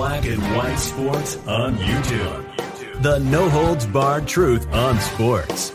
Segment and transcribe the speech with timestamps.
[0.00, 3.02] Black and White Sports on YouTube.
[3.02, 5.74] The no holds barred truth on sports.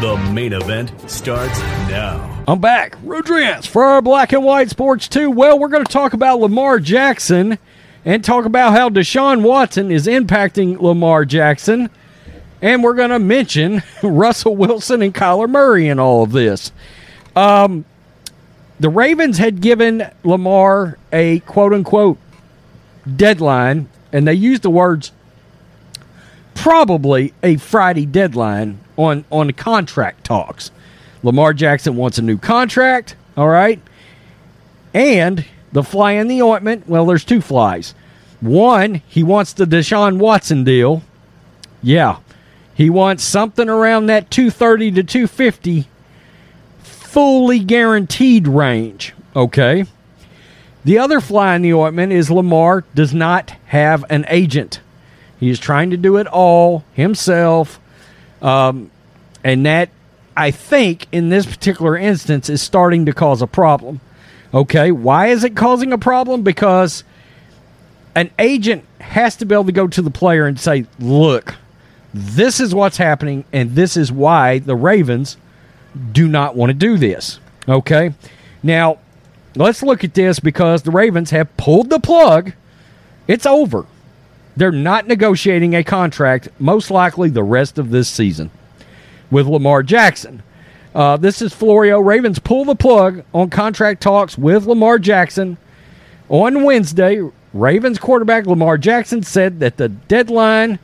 [0.00, 1.56] The main event starts
[1.88, 2.42] now.
[2.48, 2.96] I'm back.
[3.04, 5.30] Rodriguez for our Black and White Sports 2.
[5.30, 7.58] Well, we're going to talk about Lamar Jackson
[8.04, 11.90] and talk about how Deshaun Watson is impacting Lamar Jackson.
[12.60, 16.72] And we're going to mention Russell Wilson and Kyler Murray in all of this.
[17.36, 17.84] Um,
[18.80, 22.18] the Ravens had given Lamar a quote unquote
[23.16, 25.12] deadline, and they used the words
[26.54, 30.70] probably a Friday deadline on, on contract talks.
[31.22, 33.80] Lamar Jackson wants a new contract, all right?
[34.92, 37.94] And the fly in the ointment, well, there's two flies.
[38.40, 41.02] One, he wants the Deshaun Watson deal.
[41.82, 42.18] Yeah.
[42.74, 45.88] He wants something around that 230 to 250
[46.82, 49.14] fully guaranteed range.
[49.36, 49.84] Okay.
[50.84, 54.80] The other fly in the ointment is Lamar does not have an agent.
[55.38, 57.80] He is trying to do it all himself.
[58.40, 58.90] Um,
[59.44, 59.90] and that,
[60.36, 64.00] I think, in this particular instance, is starting to cause a problem.
[64.52, 64.90] Okay.
[64.90, 66.42] Why is it causing a problem?
[66.42, 67.04] Because
[68.14, 71.54] an agent has to be able to go to the player and say, look,
[72.12, 75.36] this is what's happening, and this is why the Ravens
[76.12, 77.38] do not want to do this.
[77.68, 78.12] Okay?
[78.62, 78.98] Now,
[79.54, 82.52] let's look at this because the Ravens have pulled the plug.
[83.26, 83.86] It's over.
[84.56, 88.50] They're not negotiating a contract, most likely the rest of this season,
[89.30, 90.42] with Lamar Jackson.
[90.94, 92.00] Uh, this is Florio.
[92.00, 95.56] Ravens pull the plug on contract talks with Lamar Jackson.
[96.28, 97.22] On Wednesday,
[97.52, 100.78] Ravens quarterback Lamar Jackson said that the deadline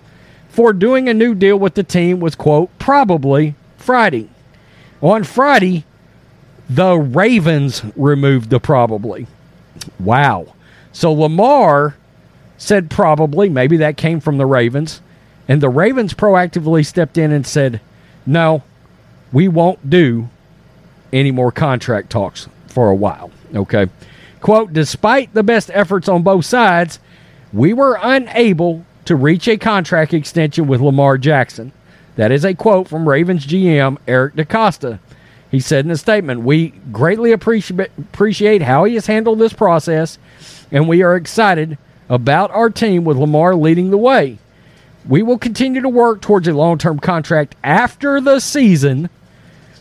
[0.49, 4.29] for doing a new deal with the team was, quote, probably Friday.
[5.03, 5.85] On Friday,
[6.69, 9.27] the Ravens removed the probably.
[10.00, 10.54] Wow.
[10.93, 11.97] So Lamar
[12.59, 15.00] said probably, maybe that came from the Ravens,
[15.49, 17.81] and the Ravens proactively stepped in and said,
[18.25, 18.62] no,
[19.32, 20.28] we won't do
[21.12, 23.31] any more contract talks for a while.
[23.54, 23.88] Okay.
[24.41, 26.98] Quote, despite the best efforts on both sides,
[27.53, 31.72] we were unable to reach a contract extension with Lamar Jackson.
[32.16, 34.98] That is a quote from Ravens GM Eric DeCosta.
[35.56, 40.19] He said in a statement, We greatly appreciate, appreciate how he has handled this process,
[40.71, 41.78] and we are excited
[42.11, 44.37] about our team with Lamar leading the way.
[45.09, 49.09] We will continue to work towards a long term contract after the season,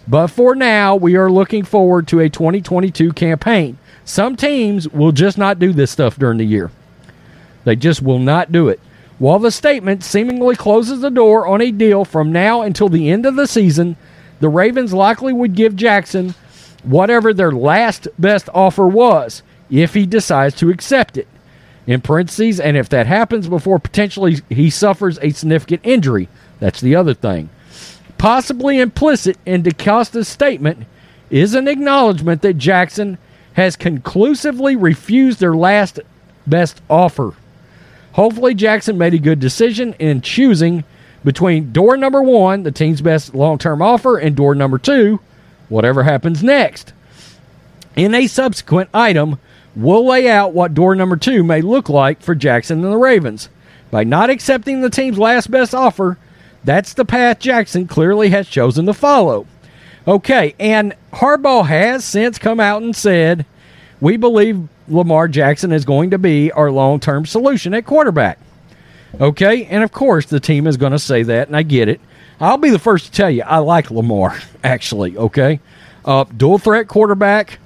[0.08, 3.78] but for now, we are looking forward to a 2022 campaign.
[4.06, 6.72] Some teams will just not do this stuff during the year,
[7.66, 8.80] they just will not do it.
[9.20, 13.26] While the statement seemingly closes the door on a deal from now until the end
[13.26, 13.98] of the season,
[14.40, 16.36] the Ravens likely would give Jackson
[16.84, 21.28] whatever their last best offer was if he decides to accept it.
[21.88, 26.28] In parentheses, and if that happens before potentially he suffers a significant injury,
[26.60, 27.50] that's the other thing.
[28.18, 30.86] Possibly implicit in DeCosta's statement
[31.30, 33.18] is an acknowledgement that Jackson
[33.54, 36.00] has conclusively refused their last
[36.48, 37.34] best offer.
[38.14, 40.84] Hopefully, Jackson made a good decision in choosing
[41.26, 45.20] between door number one, the team's best long term offer, and door number two,
[45.68, 46.94] whatever happens next.
[47.96, 49.40] In a subsequent item,
[49.76, 53.50] we'll lay out what door number two may look like for Jackson and the Ravens.
[53.90, 56.18] By not accepting the team's last best offer,
[56.64, 59.48] that's the path Jackson clearly has chosen to follow.
[60.08, 63.46] Okay, and Harbaugh has since come out and said,
[64.00, 68.38] We believe Lamar Jackson is going to be our long term solution at quarterback.
[69.20, 72.02] Okay, and of course the team is going to say that, and I get it.
[72.40, 75.60] I'll be the first to tell you I like Lamar, actually, okay?
[76.04, 77.60] Uh, dual threat quarterback.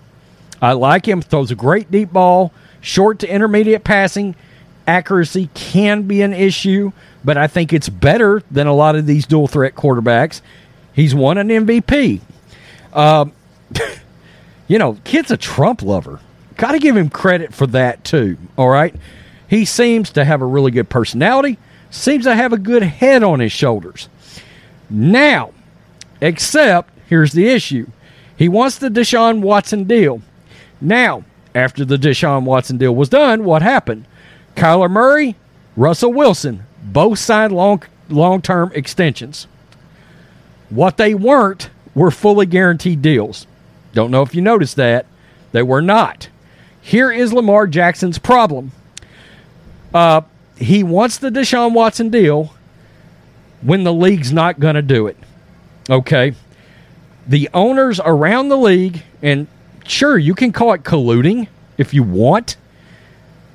[0.62, 1.22] I like him.
[1.22, 4.36] Throws a great deep ball, short to intermediate passing.
[4.88, 6.92] Accuracy can be an issue,
[7.24, 10.42] but I think it's better than a lot of these dual threat quarterbacks.
[10.94, 12.22] He's won an MVP.
[12.94, 13.32] Um,
[14.68, 16.20] you know, kid's a Trump lover.
[16.58, 18.38] Got to give him credit for that too.
[18.58, 18.96] All right.
[19.50, 21.58] He seems to have a really good personality,
[21.90, 24.08] seems to have a good head on his shoulders.
[24.90, 25.52] Now,
[26.22, 27.88] except here's the issue
[28.38, 30.22] he wants the Deshaun Watson deal.
[30.80, 34.06] Now, after the Deshaun Watson deal was done, what happened?
[34.56, 35.36] Kyler Murray
[35.76, 39.48] Russell Wilson, both signed long long term extensions.
[40.70, 43.48] What they weren't were fully guaranteed deals.
[43.94, 45.06] Don't know if you noticed that.
[45.52, 46.30] They were not.
[46.82, 48.72] Here is Lamar Jackson's problem.
[49.94, 50.22] Uh,
[50.58, 52.54] he wants the Deshaun Watson deal
[53.62, 55.18] when the league's not going to do it.
[55.90, 56.34] Okay.
[57.28, 59.48] The owners around the league, and
[59.86, 61.48] sure, you can call it colluding
[61.78, 62.58] if you want,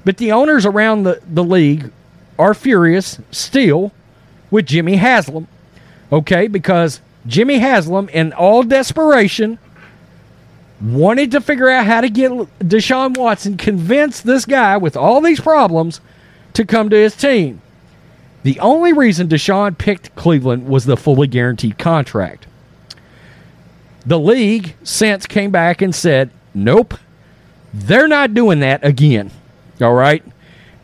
[0.04, 1.90] but the owners around the, the league
[2.38, 3.92] are furious still
[4.50, 5.48] with Jimmy Haslam.
[6.12, 9.58] Okay, because Jimmy Haslam, in all desperation,
[10.80, 15.40] wanted to figure out how to get Deshaun Watson, convince this guy with all these
[15.40, 16.00] problems
[16.54, 17.60] to come to his team.
[18.42, 22.46] The only reason Deshaun picked Cleveland was the fully guaranteed contract.
[24.06, 26.94] The league since came back and said, nope,
[27.72, 29.30] they're not doing that again.
[29.80, 30.22] All right.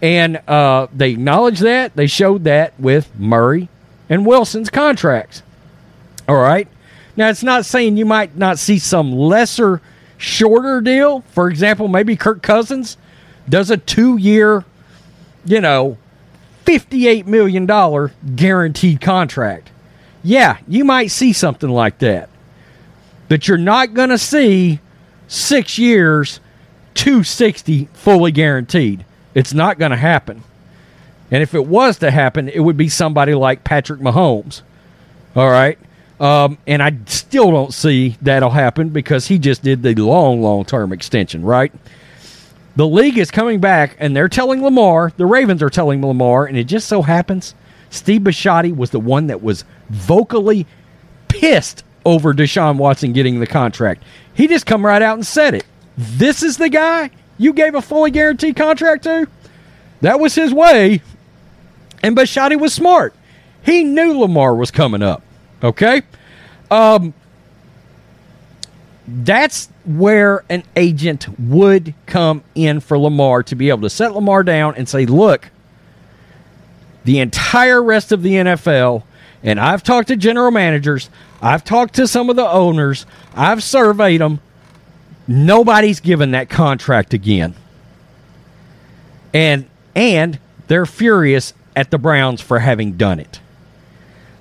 [0.02, 1.94] And uh, they acknowledged that.
[1.94, 3.68] They showed that with Murray
[4.08, 5.42] and Wilson's contracts.
[6.26, 6.66] All right.
[7.16, 9.82] Now, it's not saying you might not see some lesser,
[10.16, 11.20] shorter deal.
[11.32, 12.96] For example, maybe Kirk Cousins
[13.48, 14.64] does a two year,
[15.50, 15.98] you know,
[16.64, 17.66] $58 million
[18.36, 19.70] guaranteed contract.
[20.22, 22.28] Yeah, you might see something like that.
[23.28, 24.78] But you're not going to see
[25.26, 26.38] six years,
[26.94, 29.04] 260 fully guaranteed.
[29.34, 30.44] It's not going to happen.
[31.32, 34.62] And if it was to happen, it would be somebody like Patrick Mahomes.
[35.34, 35.78] All right.
[36.20, 40.64] Um, and I still don't see that'll happen because he just did the long, long
[40.64, 41.72] term extension, right?
[42.76, 46.56] The league is coming back and they're telling Lamar, the Ravens are telling Lamar, and
[46.56, 47.54] it just so happens
[47.90, 50.66] Steve Bisciotti was the one that was vocally
[51.28, 54.02] pissed over Deshaun Watson getting the contract.
[54.34, 55.66] He just come right out and said it.
[55.98, 59.26] This is the guy you gave a fully guaranteed contract to?
[60.02, 61.02] That was his way.
[62.02, 63.14] And Bisciotti was smart.
[63.62, 65.22] He knew Lamar was coming up.
[65.62, 66.02] Okay?
[66.70, 67.12] Um,
[69.06, 74.42] that's where an agent would come in for Lamar to be able to set Lamar
[74.42, 75.50] down and say, look,
[77.04, 79.02] the entire rest of the NFL,
[79.42, 81.10] and I've talked to general managers,
[81.40, 84.40] I've talked to some of the owners, I've surveyed them.
[85.26, 87.54] Nobody's given that contract again.
[89.32, 93.40] And and they're furious at the Browns for having done it.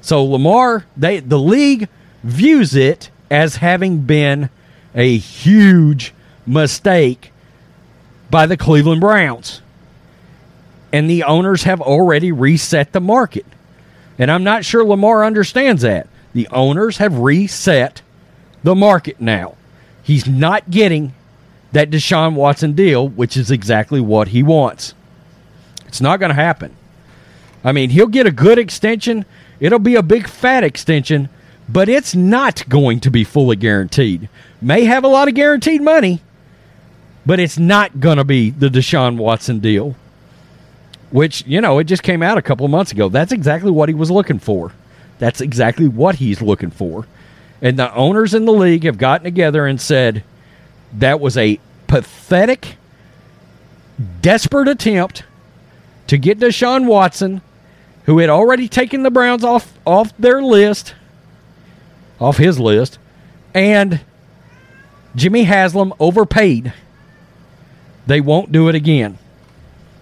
[0.01, 1.88] So Lamar, they the league
[2.23, 4.50] views it as having been
[4.96, 6.14] a huge
[6.46, 7.31] mistake
[8.30, 9.62] by the Cleveland Browns.
[10.92, 13.46] And the owners have already reset the market.
[14.18, 16.08] And I'm not sure Lamar understands that.
[16.34, 18.02] The owners have reset
[18.64, 19.56] the market now.
[20.04, 21.14] He's not getting
[21.72, 24.96] that Deshaun Watson deal, which is exactly what he wants.
[25.88, 26.76] It's not going to happen.
[27.64, 29.26] I mean, he'll get a good extension.
[29.60, 31.30] It'll be a big fat extension,
[31.71, 34.27] but it's not going to be fully guaranteed.
[34.62, 36.21] May have a lot of guaranteed money,
[37.25, 39.95] but it's not going to be the Deshaun Watson deal,
[41.12, 43.07] which, you know, it just came out a couple of months ago.
[43.07, 44.74] That's exactly what he was looking for.
[45.19, 47.06] That's exactly what he's looking for.
[47.62, 50.24] And the owners in the league have gotten together and said
[50.94, 52.77] that was a pathetic,
[54.21, 55.24] desperate attempt
[56.07, 57.42] to get Deshaun Watson,
[58.06, 60.95] who had already taken the Browns off off their list,
[62.19, 62.99] off his list,
[63.54, 64.02] and
[65.16, 66.73] Jimmy Haslam overpaid.
[68.07, 69.18] They won't do it again.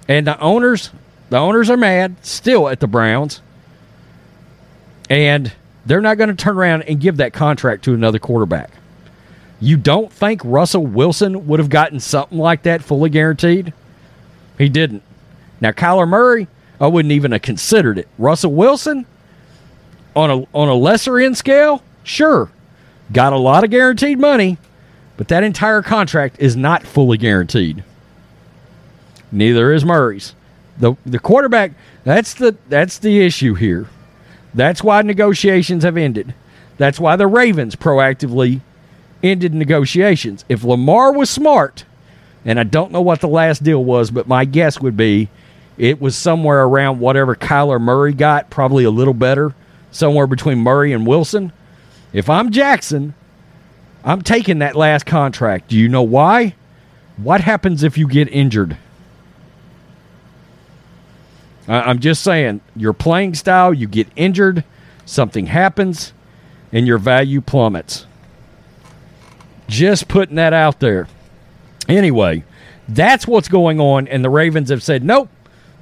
[0.07, 0.91] And the owners,
[1.29, 3.41] the owners are mad still at the Browns.
[5.09, 5.51] And
[5.85, 8.71] they're not going to turn around and give that contract to another quarterback.
[9.59, 13.73] You don't think Russell Wilson would have gotten something like that fully guaranteed?
[14.57, 15.03] He didn't.
[15.59, 16.47] Now Kyler Murray,
[16.79, 18.07] I wouldn't even have considered it.
[18.17, 19.05] Russell Wilson,
[20.15, 22.49] on a on a lesser end scale, sure,
[23.11, 24.57] got a lot of guaranteed money,
[25.17, 27.83] but that entire contract is not fully guaranteed.
[29.31, 30.33] Neither is Murray's.
[30.77, 31.71] the The quarterback
[32.03, 33.87] that's the that's the issue here.
[34.53, 36.33] That's why negotiations have ended.
[36.77, 38.61] That's why the Ravens proactively
[39.21, 40.45] ended negotiations.
[40.47, 41.85] If Lamar was smart,
[42.45, 45.29] and I don't know what the last deal was, but my guess would be
[45.77, 49.53] it was somewhere around whatever Kyler Murray got, probably a little better,
[49.91, 51.51] somewhere between Murray and Wilson.
[52.13, 53.13] If I'm Jackson,
[54.03, 55.69] I'm taking that last contract.
[55.69, 56.55] Do you know why?
[57.17, 58.77] What happens if you get injured?
[61.67, 64.63] I'm just saying, your playing style, you get injured,
[65.05, 66.13] something happens,
[66.71, 68.05] and your value plummets.
[69.67, 71.09] Just putting that out there.
[71.89, 72.45] Anyway,
[72.87, 75.29] that's what's going on, and the Ravens have said, nope,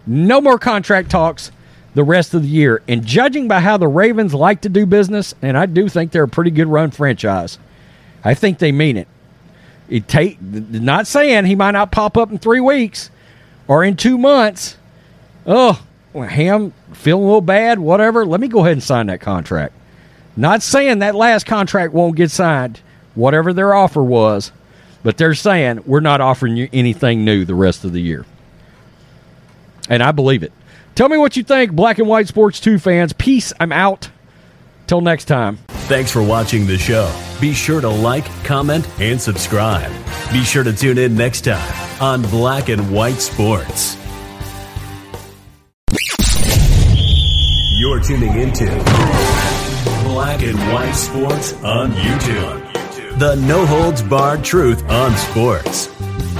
[0.07, 1.51] No more contract talks
[1.95, 2.83] the rest of the year.
[2.87, 6.23] And judging by how the Ravens like to do business, and I do think they're
[6.23, 7.57] a pretty good run franchise,
[8.23, 9.07] I think they mean it.
[9.89, 13.09] It take not saying he might not pop up in three weeks
[13.67, 14.77] or in two months.
[15.45, 15.81] Oh,
[16.13, 18.25] Ham feeling a little bad, whatever.
[18.25, 19.73] Let me go ahead and sign that contract.
[20.35, 22.81] Not saying that last contract won't get signed,
[23.13, 24.51] whatever their offer was,
[25.03, 28.25] but they're saying we're not offering you anything new the rest of the year.
[29.87, 30.51] And I believe it.
[30.95, 33.11] Tell me what you think, Black and White Sports 2 fans.
[33.11, 33.51] Peace.
[33.59, 34.09] I'm out.
[34.87, 35.57] Till next time.
[35.87, 37.11] Thanks for watching the show.
[37.41, 39.91] Be sure to like, comment, and subscribe.
[40.31, 43.97] Be sure to tune in next time on Black and White Sports.
[47.77, 48.65] You're tuning into
[50.05, 53.19] Black and White Sports on YouTube.
[53.19, 55.87] The no holds barred truth on sports.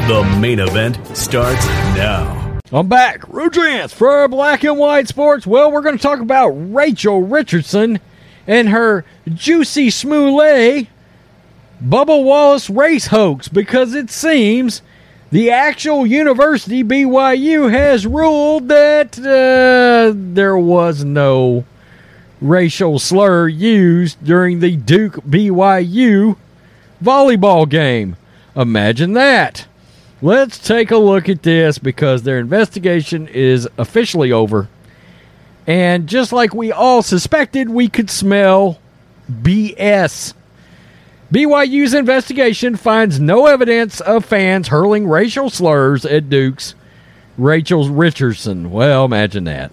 [0.08, 1.66] The main event starts
[1.98, 2.45] now.
[2.75, 3.22] I'm back.
[3.22, 5.48] Rudrance for Black and White Sports.
[5.48, 8.01] Well, we're going to talk about Rachel Richardson
[8.46, 10.88] and her Jussie Smollett
[11.82, 14.82] Bubba Wallace race hoax because it seems
[15.32, 21.63] the actual university, BYU, has ruled that uh, there was no
[22.41, 26.36] racial slur used during the Duke BYU
[27.01, 28.17] volleyball game.
[28.53, 29.65] Imagine that.
[30.22, 34.70] Let's take a look at this because their investigation is officially over.
[35.68, 38.80] And just like we all suspected, we could smell
[39.30, 40.34] BS.
[41.34, 46.76] BYU's investigation finds no evidence of fans hurling racial slurs at Duke's
[47.38, 48.72] Rachel Richardson.
[48.72, 49.72] Well, imagine that.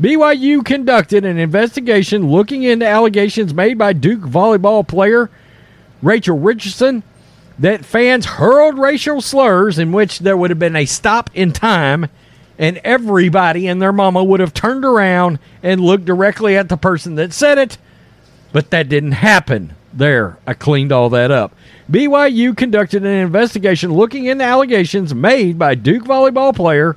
[0.00, 5.30] BYU conducted an investigation looking into allegations made by Duke volleyball player
[6.02, 7.02] Rachel Richardson
[7.58, 12.08] that fans hurled racial slurs in which there would have been a stop in time
[12.58, 17.14] and everybody and their mama would have turned around and looked directly at the person
[17.16, 17.78] that said it,
[18.52, 19.74] but that didn't happen.
[19.92, 21.54] There, I cleaned all that up.
[21.90, 26.96] BYU conducted an investigation looking into allegations made by Duke volleyball player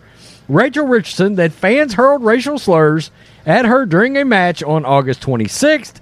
[0.50, 3.12] Rachel Richardson that fans hurled racial slurs
[3.46, 6.02] at her during a match on August 26th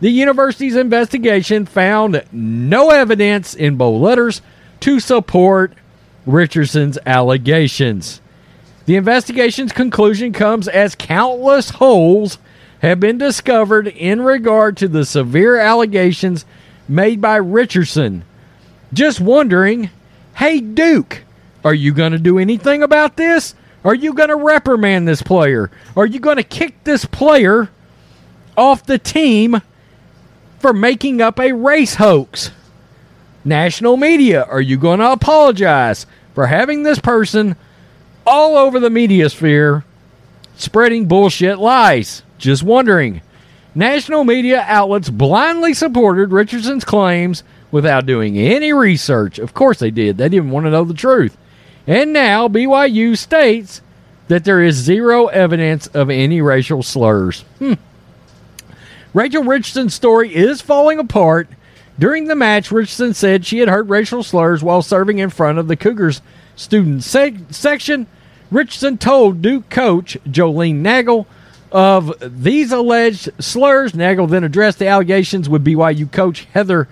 [0.00, 4.42] the university's investigation found no evidence in bold letters
[4.80, 5.72] to support
[6.26, 8.20] Richardson's allegations.
[8.84, 12.38] The investigation's conclusion comes as countless holes
[12.80, 16.44] have been discovered in regard to the severe allegations
[16.88, 18.24] made by Richardson.
[18.92, 19.90] Just wondering,
[20.36, 21.22] hey, Duke,
[21.64, 23.54] are you going to do anything about this?
[23.84, 25.70] Are you going to reprimand this player?
[25.96, 27.70] Are you going to kick this player
[28.56, 29.60] off the team
[30.66, 32.50] for making up a race hoax.
[33.44, 37.54] National media, are you going to apologize for having this person
[38.26, 39.84] all over the media sphere
[40.56, 42.24] spreading bullshit lies?
[42.38, 43.22] Just wondering.
[43.76, 49.38] National media outlets blindly supported Richardson's claims without doing any research.
[49.38, 50.18] Of course they did.
[50.18, 51.36] They didn't want to know the truth.
[51.86, 53.82] And now BYU states
[54.26, 57.42] that there is zero evidence of any racial slurs.
[57.60, 57.74] Hmm.
[59.16, 61.48] Rachel Richardson's story is falling apart.
[61.98, 65.68] During the match, Richardson said she had heard racial slurs while serving in front of
[65.68, 66.20] the Cougars
[66.54, 68.08] student se- section.
[68.50, 71.26] Richardson told Duke coach Jolene Nagel
[71.72, 73.94] of these alleged slurs.
[73.94, 76.86] Nagel then addressed the allegations with BYU coach Heather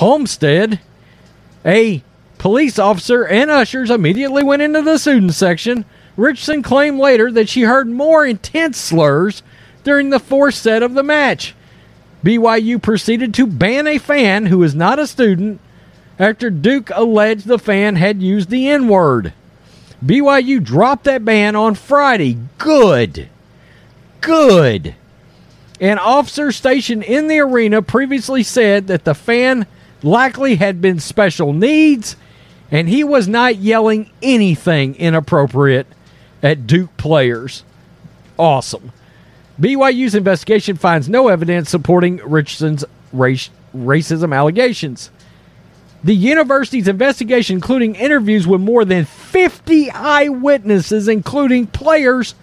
[0.00, 0.78] Olmstead.
[1.66, 2.04] A
[2.38, 5.86] police officer and ushers immediately went into the student section.
[6.16, 9.42] Richardson claimed later that she heard more intense slurs
[9.82, 11.52] during the fourth set of the match.
[12.24, 15.60] BYU proceeded to ban a fan who is not a student
[16.18, 19.34] after Duke alleged the fan had used the N word.
[20.04, 22.38] BYU dropped that ban on Friday.
[22.56, 23.28] Good.
[24.22, 24.94] Good.
[25.80, 29.66] An officer stationed in the arena previously said that the fan
[30.02, 32.16] likely had been special needs
[32.70, 35.86] and he was not yelling anything inappropriate
[36.42, 37.64] at Duke players.
[38.38, 38.92] Awesome.
[39.60, 45.10] BYU's investigation finds no evidence supporting Richardson's race, racism allegations.
[46.02, 52.34] The university's investigation, including interviews with more than 50 eyewitnesses, including players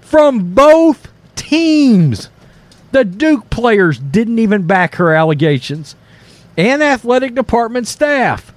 [0.00, 2.30] from both teams.
[2.92, 5.96] The Duke players didn't even back her allegations,
[6.56, 8.54] and athletic department staff.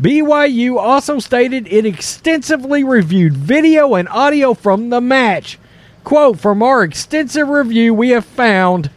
[0.00, 5.58] BYU also stated it extensively reviewed video and audio from the match
[6.06, 8.90] Quote From our extensive review, we have found.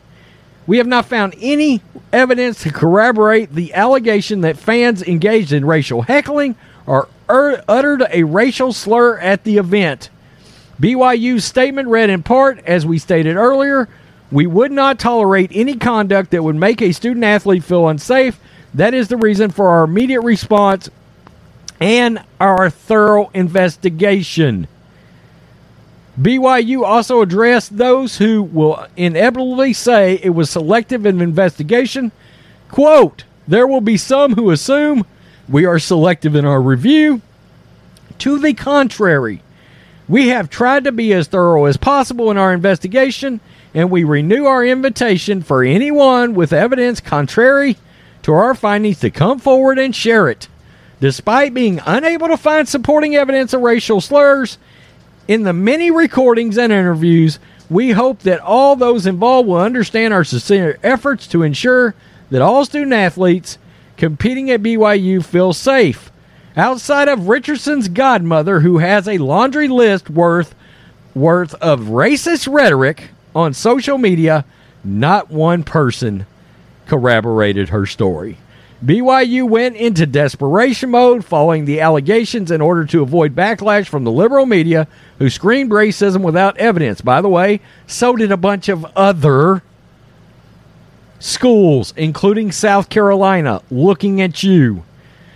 [0.67, 1.81] We have not found any
[2.13, 8.73] evidence to corroborate the allegation that fans engaged in racial heckling or uttered a racial
[8.73, 10.11] slur at the event.
[10.79, 13.89] BYU's statement read in part, as we stated earlier,
[14.31, 18.39] we would not tolerate any conduct that would make a student athlete feel unsafe.
[18.75, 20.91] That is the reason for our immediate response
[21.79, 24.67] and our thorough investigation.
[26.19, 32.11] BYU also addressed those who will inevitably say it was selective in investigation.
[32.69, 35.05] Quote, there will be some who assume
[35.47, 37.21] we are selective in our review.
[38.19, 39.41] To the contrary,
[40.09, 43.39] we have tried to be as thorough as possible in our investigation,
[43.73, 47.77] and we renew our invitation for anyone with evidence contrary
[48.23, 50.49] to our findings to come forward and share it.
[50.99, 54.57] Despite being unable to find supporting evidence of racial slurs,
[55.29, 57.37] in the many recordings and interviews,
[57.69, 61.93] we hope that all those involved will understand our sincere efforts to ensure
[62.31, 63.59] that all student athletes
[63.95, 66.11] competing at BYU feel safe.
[66.57, 70.55] Outside of Richardson's godmother, who has a laundry list worth
[71.13, 74.45] worth of racist rhetoric on social media,
[74.83, 76.25] not one person
[76.87, 78.39] corroborated her story.
[78.83, 84.11] BYU went into desperation mode following the allegations in order to avoid backlash from the
[84.11, 87.01] liberal media who screamed racism without evidence.
[87.01, 89.63] By the way, so did a bunch of other
[91.19, 94.85] schools, including South Carolina, looking at you.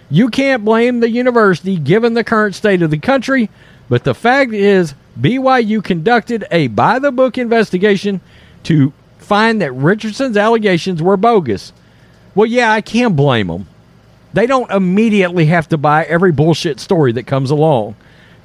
[0.10, 3.50] You can't blame the university given the current state of the country,
[3.90, 8.22] but the fact is, BYU conducted a by the book investigation
[8.64, 11.74] to find that Richardson's allegations were bogus.
[12.36, 13.68] Well, yeah, I can't blame them.
[14.34, 17.96] They don't immediately have to buy every bullshit story that comes along.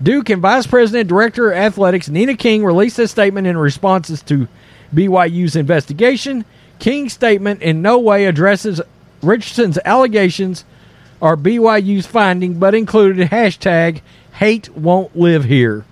[0.03, 4.47] Duke and Vice President Director of Athletics Nina King released a statement in responses to
[4.95, 6.45] BYU's investigation.
[6.79, 8.81] King's statement in no way addresses
[9.23, 10.65] Richardson's allegations
[11.21, 14.03] or BYU's finding, but included hashtag
[14.35, 15.85] hate won't live here.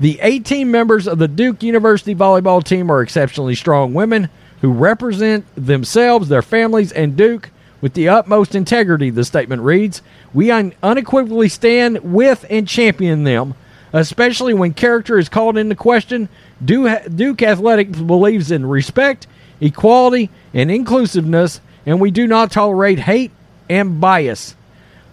[0.00, 4.30] The 18 members of the Duke University volleyball team are exceptionally strong women
[4.62, 7.50] who represent themselves, their families, and Duke
[7.82, 10.00] with the utmost integrity, the statement reads.
[10.32, 13.54] We un- unequivocally stand with and champion them,
[13.92, 16.28] especially when character is called into question.
[16.64, 19.26] Duke Athletics believes in respect,
[19.60, 23.32] equality, and inclusiveness, and we do not tolerate hate
[23.68, 24.54] and bias.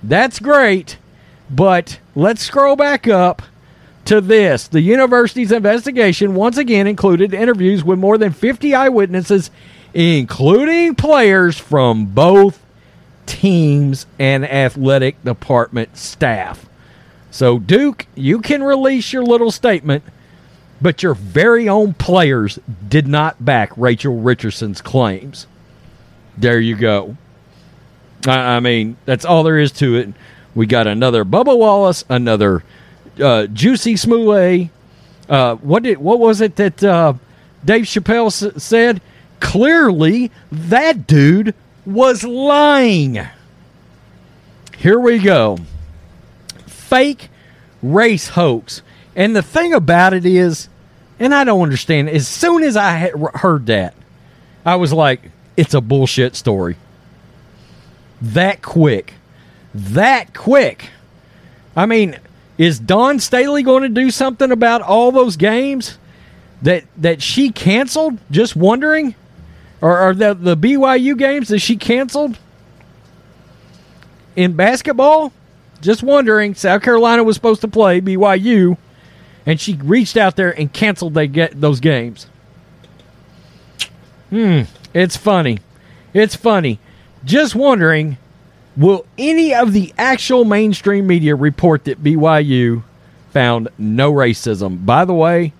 [0.04, 0.97] That's great,
[1.50, 3.41] but let's scroll back up
[4.10, 4.67] to this.
[4.67, 9.52] The university's investigation once again included interviews with more than 50 eyewitnesses,
[9.93, 12.60] including players from both
[13.28, 16.67] teams and athletic department staff.
[17.30, 20.04] So, Duke, you can release your little statement,
[20.82, 25.45] but your very own players did not back Rachel Richardson's claims.
[26.36, 27.15] There you go.
[28.26, 30.13] I, mean, that's all there is to it.
[30.56, 32.63] We got another Bubba Wallace, another
[33.21, 34.69] uh, Jussie Smollett.
[35.27, 37.13] Uh, what did what was it that uh,
[37.63, 39.01] Dave Chappelle s- said?
[39.39, 41.53] Clearly, that dude
[41.86, 43.19] was lying.
[44.77, 45.58] Here we go.
[46.65, 47.29] Fake
[47.82, 48.82] race hoax.
[49.15, 50.69] And the thing about it is,
[51.19, 53.93] and I don't understand, as soon as I heard that,
[54.65, 56.75] I was like, it's a bullshit story.
[58.21, 59.13] That quick.
[59.73, 60.89] That quick.
[61.75, 62.17] I mean,
[62.60, 65.98] is Dawn Staley going to do something about all those games
[66.62, 68.19] that that she canceled?
[68.30, 69.15] Just wondering,
[69.82, 72.38] or are the the BYU games that she canceled
[74.36, 75.32] in basketball?
[75.80, 76.54] Just wondering.
[76.54, 78.78] South Carolina was supposed to play BYU,
[79.45, 82.28] and she reached out there and canceled they get those games.
[84.32, 85.60] Hmm, it's funny.
[86.13, 86.80] It's funny.
[87.24, 88.17] Just wondering
[88.80, 92.84] Will any of the actual mainstream media report that BYU
[93.32, 94.86] found no racism?
[94.86, 95.52] By the way,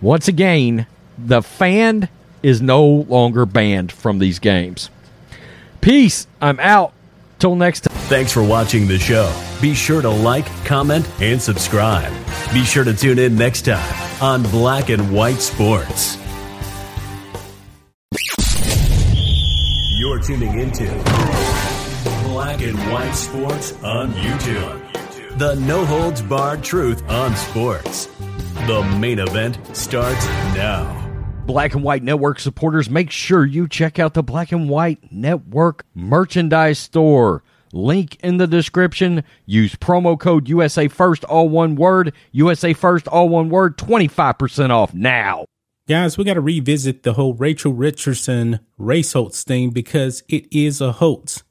[0.00, 2.08] once again, the fan
[2.42, 4.90] is no longer banned from these games.
[5.80, 6.26] Peace.
[6.40, 6.92] I'm out.
[7.38, 7.96] Till next time.
[8.08, 9.32] Thanks for watching the show.
[9.60, 12.12] Be sure to like, comment, and subscribe.
[12.52, 16.18] Be sure to tune in next time on Black and White Sports.
[19.98, 21.43] You're tuning into
[22.34, 25.38] Black and White Sports on YouTube.
[25.38, 28.06] The no holds barred truth on sports.
[28.66, 31.00] The main event starts now.
[31.46, 35.86] Black and White Network supporters, make sure you check out the Black and White Network
[35.94, 37.44] merchandise store.
[37.72, 39.22] Link in the description.
[39.46, 42.12] Use promo code USA First, all one word.
[42.32, 43.78] USA First, all one word.
[43.78, 45.44] 25% off now.
[45.88, 50.80] Guys, we got to revisit the whole Rachel Richardson race hoax thing because it is
[50.80, 51.44] a hoax.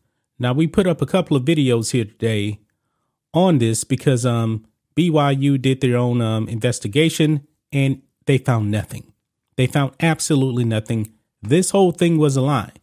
[0.43, 2.59] Now we put up a couple of videos here today
[3.33, 4.65] on this because um
[4.97, 9.13] BYU did their own um, investigation and they found nothing.
[9.55, 11.13] They found absolutely nothing.
[11.41, 12.73] This whole thing was a lie.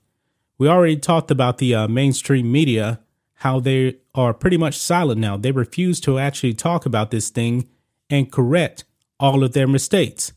[0.56, 3.00] We already talked about the uh, mainstream media,
[3.34, 5.36] how they are pretty much silent now.
[5.36, 7.68] They refuse to actually talk about this thing
[8.08, 8.84] and correct
[9.20, 10.32] all of their mistakes.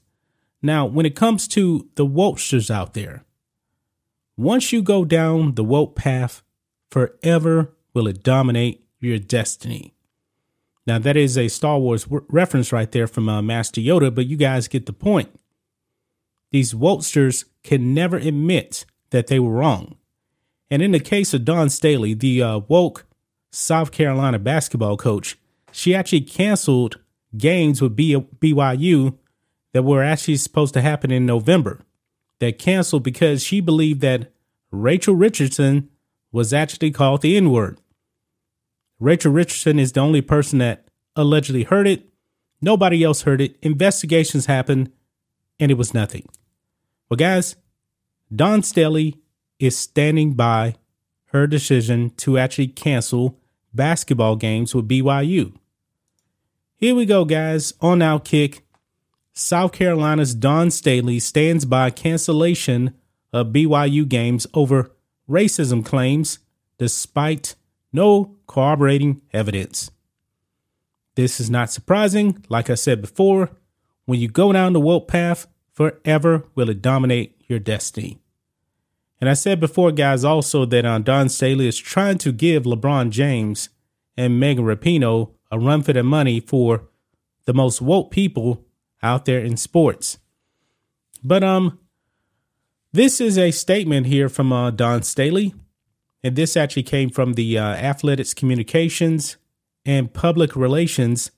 [0.62, 3.24] Now, when it comes to the wokesters out there,
[4.36, 6.44] once you go down the woke path,
[6.94, 9.96] forever will it dominate your destiny.
[10.86, 14.38] Now, that is a Star Wars reference right there from uh, Master Yoda, but you
[14.38, 15.40] guys get the point.
[16.52, 19.96] These wokesters can never admit that they were wrong.
[20.70, 23.08] And in the case of Dawn Staley, the uh, woke
[23.52, 25.36] South Carolina basketball coach,
[25.72, 27.00] she actually canceled
[27.36, 29.18] games with B- BYU
[29.74, 31.80] that were actually supposed to happen in November.
[32.38, 34.32] That canceled because she believed that
[34.70, 35.90] Rachel Richardson
[36.34, 37.80] was actually called the N word.
[39.00, 42.10] Rachel Richardson is the only person that allegedly heard it.
[42.62, 43.58] Nobody else heard it.
[43.62, 44.92] Investigations happened,
[45.60, 46.28] and it was nothing.
[47.10, 47.56] Well, guys,
[48.36, 49.22] Dawn Staley
[49.60, 50.76] is standing by
[51.28, 53.40] her decision to actually cancel
[53.74, 55.54] basketball games with BYU.
[56.78, 57.74] Here we go, guys.
[57.82, 58.62] On Outkick,
[59.34, 62.94] South Carolina's Dawn Staley stands by cancellation
[63.32, 64.92] of BYU games over
[65.30, 66.40] racism claims
[66.78, 67.56] despite
[67.92, 69.92] no corroborating evidence.
[71.16, 72.44] This is not surprising.
[72.50, 73.52] Like I said before,
[74.06, 78.20] when you go down the woke path, forever will it dominate your destiny.
[79.22, 83.10] And I said before, guys, also that uh, Dawn Staley is trying to give LeBron
[83.10, 83.70] James
[84.18, 86.90] and Megan Rapinoe a run for their money for
[87.46, 88.66] the most woke people
[89.02, 90.18] out there in sports.
[91.24, 91.80] But um,
[92.94, 95.54] this is a statement here from uh, Dawn Staley,
[96.24, 99.38] and this actually came from the uh, Athletics Communications
[99.84, 101.32] and Public Relations.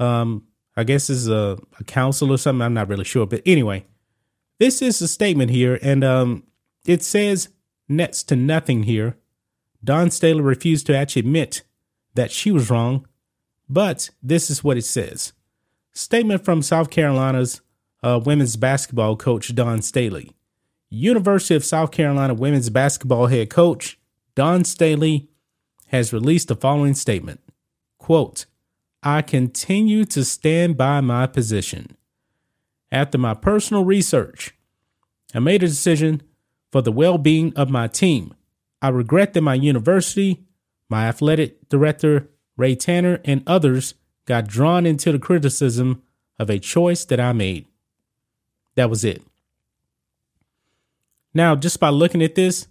[0.00, 0.46] Um,
[0.76, 2.62] I guess is a, a council or something.
[2.62, 3.84] I'm not really sure, but anyway,
[4.58, 6.44] this is a statement here, and um,
[6.86, 7.50] it says
[7.88, 9.16] next to nothing here.
[9.84, 11.62] Dawn Staley refused to actually admit
[12.14, 13.06] that she was wrong,
[13.68, 15.32] but this is what it says.
[15.92, 17.60] Statement from South Carolina's
[18.02, 20.32] uh, women's basketball coach Dawn Staley.
[20.90, 23.98] University of South Carolina women's basketball head coach
[24.34, 25.28] Dawn Staley
[25.88, 27.40] has released the following statement.
[27.98, 28.46] Quote,
[29.02, 31.96] I continue to stand by my position.
[32.90, 34.54] After my personal research,
[35.34, 36.22] I made a decision
[36.72, 38.34] for the well being of my team.
[38.80, 40.44] I regret that my university,
[40.88, 46.02] my athletic director, Ray Tanner, and others got drawn into the criticism
[46.38, 47.66] of a choice that I made.
[48.74, 49.22] That was it.
[51.34, 52.68] Now, just by looking at this,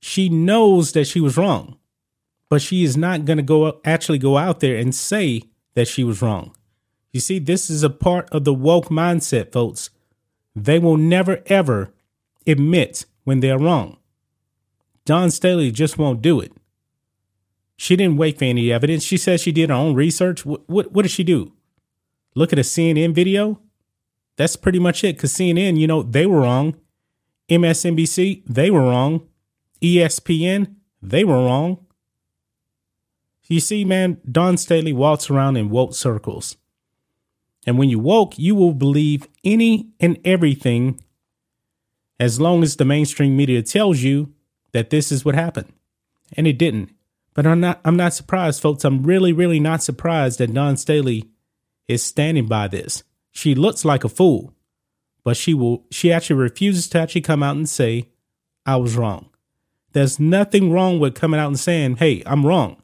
[0.00, 1.78] she knows that she was wrong,
[2.48, 5.42] but she is not going to go actually go out there and say
[5.74, 6.54] that she was wrong.
[7.12, 9.90] You see, this is a part of the woke mindset, folks.
[10.54, 11.92] They will never ever
[12.46, 13.98] admit when they're wrong.
[15.04, 16.52] Dawn Staley just won't do it.
[17.76, 19.02] She didn't wait for any evidence.
[19.04, 20.44] She says she did her own research.
[20.44, 21.52] What, what, what did she do?
[22.34, 23.60] Look at a CNN video?
[24.36, 25.16] That's pretty much it.
[25.16, 26.76] Because CNN, you know, they were wrong.
[27.48, 29.26] MSNBC, they were wrong.
[29.80, 31.86] ESPN, they were wrong.
[33.48, 36.56] You see, man, Dawn Staley walks around in woke circles.
[37.66, 41.00] And when you woke, you will believe any and everything
[42.18, 44.32] as long as the mainstream media tells you
[44.72, 45.72] that this is what happened.
[46.36, 46.90] And it didn't.
[47.34, 48.84] But I'm not I'm not surprised, folks.
[48.84, 51.28] I'm really, really not surprised that Dawn Staley
[51.86, 53.04] is standing by this.
[53.30, 54.54] She looks like a fool,
[55.26, 58.08] but she will she actually refuses to actually come out and say,
[58.64, 59.28] I was wrong.
[59.92, 62.80] There's nothing wrong with coming out and saying, Hey, I'm wrong.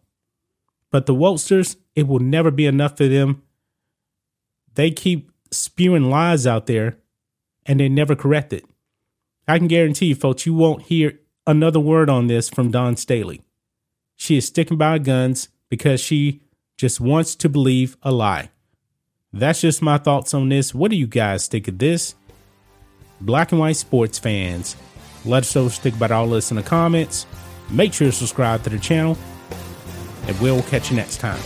[0.90, 3.44] But the Wokesters, it will never be enough for them.
[4.74, 6.96] They keep spewing lies out there
[7.64, 8.64] and they never correct it.
[9.46, 13.42] I can guarantee you, folks, you won't hear another word on this from Dawn Staley.
[14.16, 16.40] She is sticking by her guns because she
[16.76, 18.50] just wants to believe a lie.
[19.32, 20.74] That's just my thoughts on this.
[20.74, 22.16] What do you guys think of this?
[23.22, 24.74] Black and white sports fans,
[25.24, 27.24] let us know think about all this in the comments.
[27.70, 29.16] Make sure to subscribe to the channel,
[30.26, 31.38] and we'll catch you next time.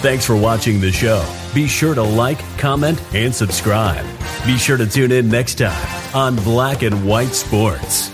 [0.00, 1.24] Thanks for watching the show.
[1.54, 4.04] Be sure to like, comment, and subscribe.
[4.44, 8.10] Be sure to tune in next time on Black and White Sports.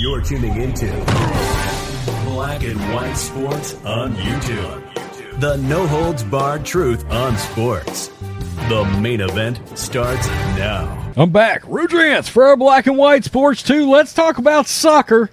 [0.00, 1.43] You're tuning into
[2.34, 5.38] Black and White Sports on YouTube.
[5.38, 8.08] The no holds barred truth on sports.
[8.68, 11.12] The main event starts now.
[11.16, 11.62] I'm back.
[11.62, 13.88] Rudrance for our Black and White Sports 2.
[13.88, 15.30] Let's talk about soccer.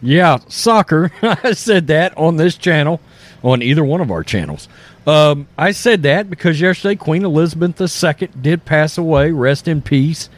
[0.00, 1.12] Yeah, soccer.
[1.22, 3.02] I said that on this channel,
[3.44, 4.70] on either one of our channels.
[5.06, 9.32] Um, I said that because yesterday Queen Elizabeth II did pass away.
[9.32, 10.30] Rest in peace.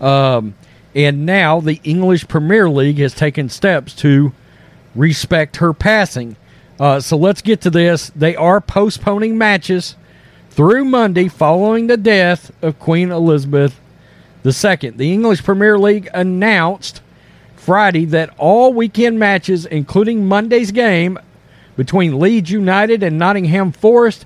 [0.00, 0.54] Um,
[0.94, 4.32] and now the English Premier League has taken steps to
[4.94, 6.36] respect her passing.
[6.78, 8.10] Uh, so let's get to this.
[8.10, 9.96] They are postponing matches
[10.50, 13.78] through Monday following the death of Queen Elizabeth
[14.44, 14.90] II.
[14.90, 17.02] The English Premier League announced
[17.56, 21.18] Friday that all weekend matches, including Monday's game
[21.76, 24.24] between Leeds United and Nottingham Forest,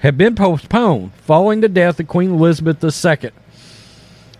[0.00, 3.30] have been postponed following the death of Queen Elizabeth II.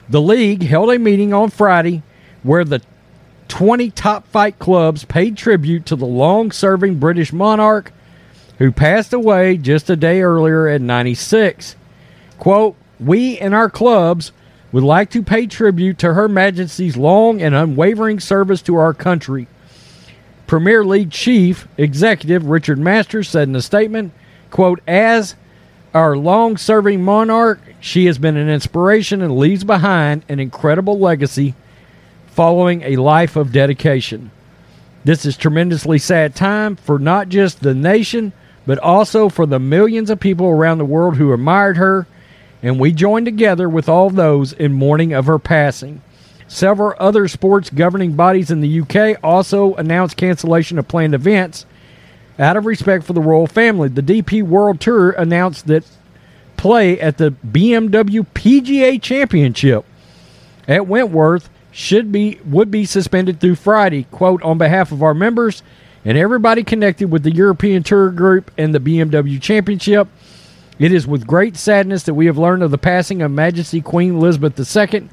[0.09, 2.03] The league held a meeting on Friday
[2.43, 2.83] where the
[3.49, 7.93] 20 top fight clubs paid tribute to the long serving British monarch
[8.59, 11.77] who passed away just a day earlier at 96.
[12.39, 14.33] Quote, We and our clubs
[14.73, 19.47] would like to pay tribute to Her Majesty's long and unwavering service to our country.
[20.47, 24.13] Premier League Chief Executive Richard Masters said in a statement,
[24.51, 25.37] quote, As
[25.95, 31.55] our long serving monarch, she has been an inspiration and leaves behind an incredible legacy
[32.35, 34.33] following a life of dedication.
[35.05, 38.33] This is tremendously sad time for not just the nation,
[38.67, 42.09] but also for the millions of people around the world who admired her,
[42.61, 46.03] and we join together with all those in mourning of her passing.
[46.49, 51.67] Several other sports governing bodies in the UK also announced cancellation of planned events
[52.39, 53.89] out of respect for the royal family.
[53.89, 55.87] The DP World Tour announced that
[56.57, 59.85] play at the BMW PGA Championship
[60.67, 64.07] at Wentworth should be would be suspended through Friday.
[64.13, 65.65] Quote on behalf of our members
[66.05, 70.07] and everybody connected with the European Tour Group and the BMW Championship.
[70.79, 74.15] It is with great sadness that we have learned of the passing of Majesty Queen
[74.15, 75.09] Elizabeth II.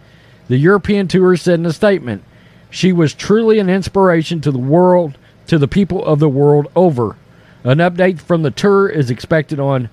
[0.50, 2.24] The European Tour said in a statement,
[2.70, 7.16] "She was truly an inspiration to the world, to the people of the world over."
[7.64, 9.90] An update from the tour is expected on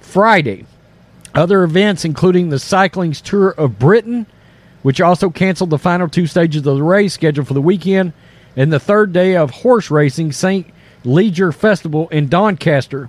[0.00, 0.64] Friday.
[1.34, 4.26] Other events, including the Cycling's Tour of Britain,
[4.82, 8.12] which also canceled the final two stages of the race scheduled for the weekend,
[8.56, 10.66] and the third day of horse racing, St.
[11.04, 13.08] Leger Festival in Doncaster.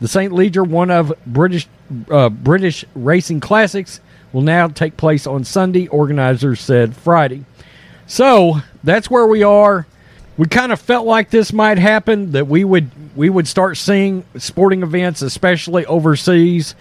[0.00, 0.32] The St.
[0.32, 1.68] Leger, one of British
[2.10, 4.00] uh, British racing classics,
[4.32, 5.88] will now take place on Sunday.
[5.88, 7.44] Organizers said Friday.
[8.06, 9.86] So that's where we are.
[10.36, 14.24] We kind of felt like this might happen that we would we would start seeing
[14.36, 16.74] sporting events, especially overseas,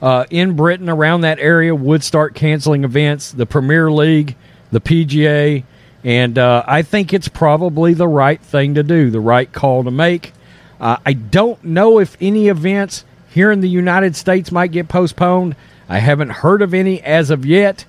[0.00, 3.32] uh, in Britain around that area, would start canceling events.
[3.32, 4.36] The Premier League,
[4.70, 5.64] the PGA,
[6.04, 9.90] and uh, I think it's probably the right thing to do, the right call to
[9.90, 10.32] make.
[10.80, 15.56] Uh, I don't know if any events here in the United States might get postponed.
[15.88, 17.84] I haven't heard of any as of yet.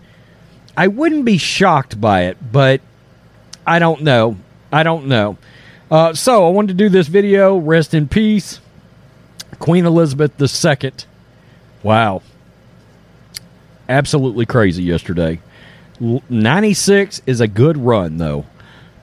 [0.76, 2.82] I wouldn't be shocked by it, but
[3.68, 4.38] I don't know.
[4.72, 5.38] I don't know.
[5.92, 7.58] Uh, so I wanted to do this video.
[7.58, 8.62] Rest in peace,
[9.60, 10.92] Queen Elizabeth II.
[11.84, 12.22] Wow,
[13.88, 15.40] absolutely crazy yesterday.
[16.00, 18.46] 96 is a good run, though.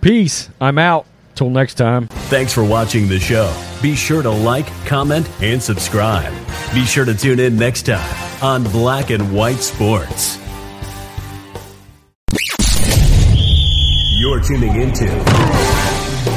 [0.01, 0.49] Peace.
[0.61, 1.07] I'm out.
[1.35, 2.07] Till next time.
[2.07, 3.55] Thanks for watching the show.
[3.83, 6.33] Be sure to like, comment, and subscribe.
[6.73, 10.39] Be sure to tune in next time on Black and White Sports.
[14.19, 15.05] You're tuning into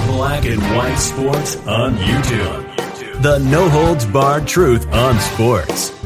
[0.07, 3.21] Black and White Sports on YouTube.
[3.21, 5.98] The no holds barred truth on sports.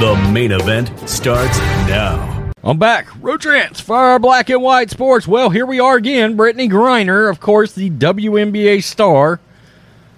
[0.00, 2.52] The main event starts now.
[2.62, 3.08] I'm back.
[3.22, 5.26] Road Fire Black and White Sports.
[5.26, 6.36] Well, here we are again.
[6.36, 9.40] Brittney Griner, of course, the WNBA star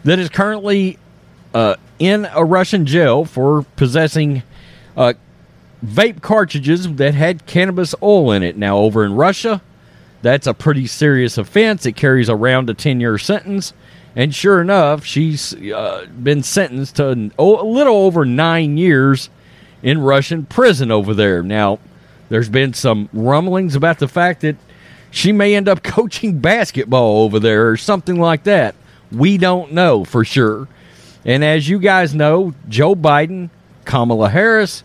[0.04, 0.98] that is currently
[1.54, 4.42] uh, in a Russian jail for possessing
[4.96, 5.14] uh,
[5.84, 8.56] vape cartridges that had cannabis oil in it.
[8.56, 9.62] Now, over in Russia,
[10.22, 11.86] that's a pretty serious offense.
[11.86, 13.72] It carries around a 10 year sentence.
[14.16, 19.30] And sure enough, she's uh, been sentenced to a little over nine years
[19.82, 21.42] in Russian prison over there.
[21.42, 21.78] Now,
[22.28, 24.56] there's been some rumblings about the fact that
[25.10, 28.74] she may end up coaching basketball over there or something like that.
[29.12, 30.68] We don't know for sure.
[31.24, 33.50] And as you guys know, Joe Biden,
[33.84, 34.84] Kamala Harris,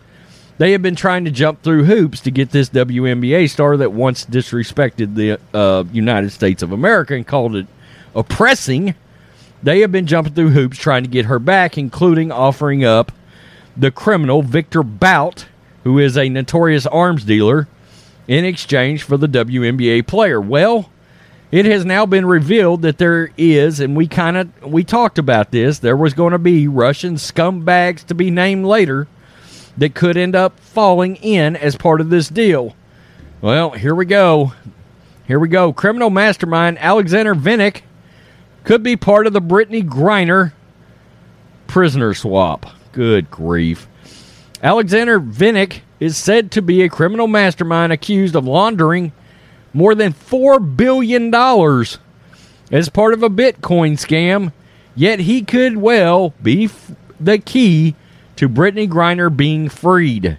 [0.57, 4.25] they have been trying to jump through hoops to get this WNBA star that once
[4.25, 7.67] disrespected the uh, United States of America and called it
[8.15, 8.95] oppressing.
[9.63, 13.11] They have been jumping through hoops trying to get her back, including offering up
[13.77, 15.45] the criminal Victor Bout
[15.85, 17.67] who is a notorious arms dealer,
[18.27, 20.41] in exchange for the WNBA player.
[20.41, 20.89] Well,
[21.51, 25.51] it has now been revealed that there is, and we kind of we talked about
[25.51, 25.77] this.
[25.77, 29.07] There was going to be Russian scumbags to be named later
[29.77, 32.75] that could end up falling in as part of this deal.
[33.41, 34.53] Well, here we go.
[35.27, 35.71] Here we go.
[35.71, 37.81] Criminal mastermind Alexander Vinnik
[38.63, 40.53] could be part of the Brittney Griner
[41.67, 42.65] prisoner swap.
[42.95, 43.89] Good grief.
[44.63, 49.11] Alexander Vinnik is said to be a criminal mastermind accused of laundering
[49.73, 51.35] more than $4 billion
[52.71, 54.53] as part of a Bitcoin scam,
[54.95, 57.95] yet he could well be f- the key
[58.37, 60.37] to Brittney Griner being freed.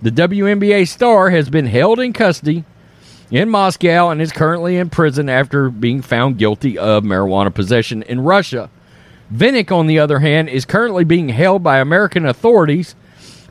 [0.00, 2.64] The WNBA star has been held in custody
[3.30, 8.22] in Moscow and is currently in prison after being found guilty of marijuana possession in
[8.22, 8.70] Russia.
[9.32, 12.94] Vinnik, on the other hand, is currently being held by American authorities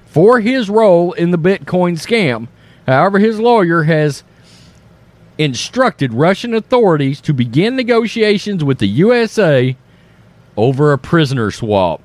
[0.05, 2.47] for his role in the Bitcoin scam.
[2.87, 4.23] However, his lawyer has
[5.37, 9.75] instructed Russian authorities to begin negotiations with the USA
[10.55, 12.01] over a prisoner swap.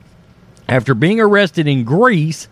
[0.69, 2.49] After being arrested in Greece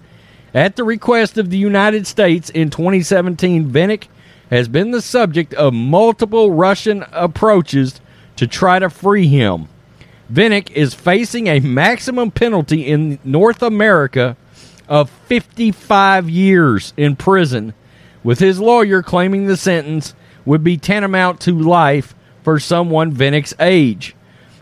[0.54, 4.08] at the request of the United States in 2017, Vinnik
[4.48, 8.00] has been the subject of multiple Russian approaches
[8.36, 9.68] to try to free him.
[10.32, 14.36] Vinnik is facing a maximum penalty in North America
[14.88, 17.74] of 55 years in prison,
[18.22, 20.14] with his lawyer claiming the sentence
[20.44, 24.14] would be tantamount to life for someone Vinnik's age.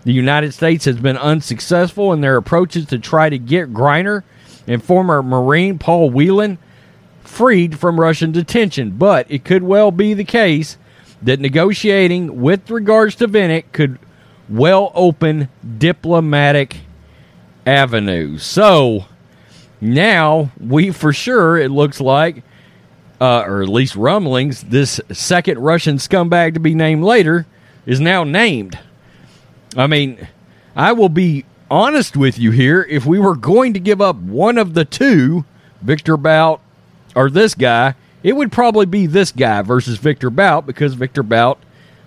[0.05, 4.23] The United States has been unsuccessful in their approaches to try to get Griner
[4.67, 6.59] and former Marine Paul Whelan
[7.21, 10.79] freed from Russian detention, but it could well be the case
[11.21, 13.99] that negotiating with regards to Vinnik could
[14.49, 16.79] well open diplomatic
[17.67, 18.43] avenues.
[18.45, 19.07] So
[19.81, 22.43] now we for sure, it looks like,
[23.21, 27.47] uh, or at least rumblings, this second Russian scumbag to be named later
[27.87, 28.79] is now named.
[29.77, 30.27] I mean,
[30.75, 32.87] I will be honest with you here.
[32.89, 35.45] If we were going to give up one of the two,
[35.83, 36.61] Victor Bout
[37.15, 41.59] or this guy, it would probably be this guy versus Victor Bout because Victor Bout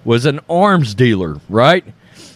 [0.04, 1.86] was an arms dealer, right?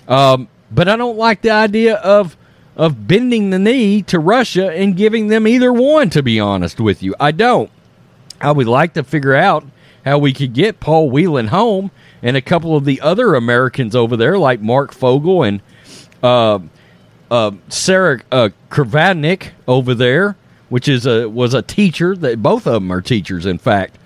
[0.08, 2.38] Um, but I don't like the idea of
[2.76, 6.10] of bending the knee to Russia and giving them either one.
[6.12, 7.72] To be honest with you, I don't.
[8.42, 9.66] I would like to figure out
[10.04, 11.90] how we could get Paul Whelan home
[12.22, 15.62] and a couple of the other Americans over there, like Marc Fogel and
[16.22, 16.60] uh,
[17.32, 18.50] uh, Sarah uh,
[19.68, 20.36] over there,
[20.70, 22.16] which is a was a teacher.
[22.16, 23.98] That both of them are teachers, in fact,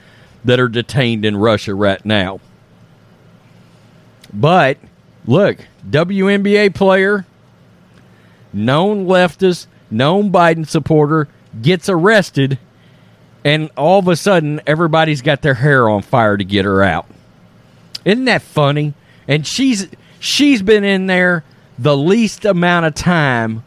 [0.46, 2.40] that are detained in Russia right now.
[4.32, 4.78] But
[5.26, 7.26] look, WNBA player,
[8.54, 11.28] known leftist, known Biden supporter,
[11.62, 12.60] gets arrested,
[13.44, 17.08] and all of a sudden everybody's got their hair on fire to get her out.
[18.06, 18.94] Isn't that funny?
[19.28, 19.88] And she's
[20.20, 21.44] she's been in there
[21.78, 23.64] the least amount of time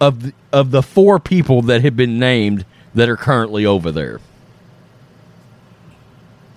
[0.00, 4.20] of of the four people that have been named that are currently over there.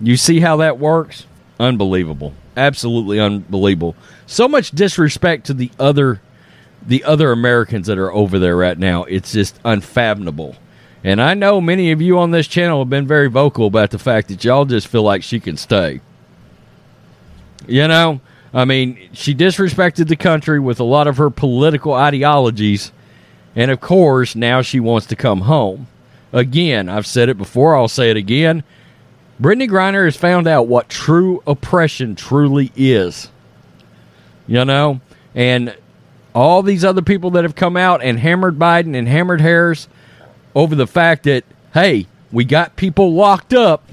[0.00, 1.26] You see how that works?
[1.58, 2.32] Unbelievable.
[2.58, 3.94] Absolutely unbelievable.
[4.26, 6.20] So much disrespect to the other
[6.84, 9.04] the other Americans that are over there right now.
[9.04, 10.56] It's just unfathomable.
[11.04, 13.98] And I know many of you on this channel have been very vocal about the
[13.98, 16.00] fact that y'all just feel like she can stay.
[17.66, 18.20] You know,
[18.52, 22.92] I mean, she disrespected the country with a lot of her political ideologies.
[23.54, 25.86] And of course, now she wants to come home.
[26.32, 28.64] Again, I've said it before, I'll say it again.
[29.40, 33.30] Brittney Griner has found out what true oppression truly is.
[34.46, 35.00] You know?
[35.34, 35.76] And
[36.34, 39.88] all these other people that have come out and hammered Biden and hammered Harris
[40.54, 43.84] over the fact that, hey, we got people locked up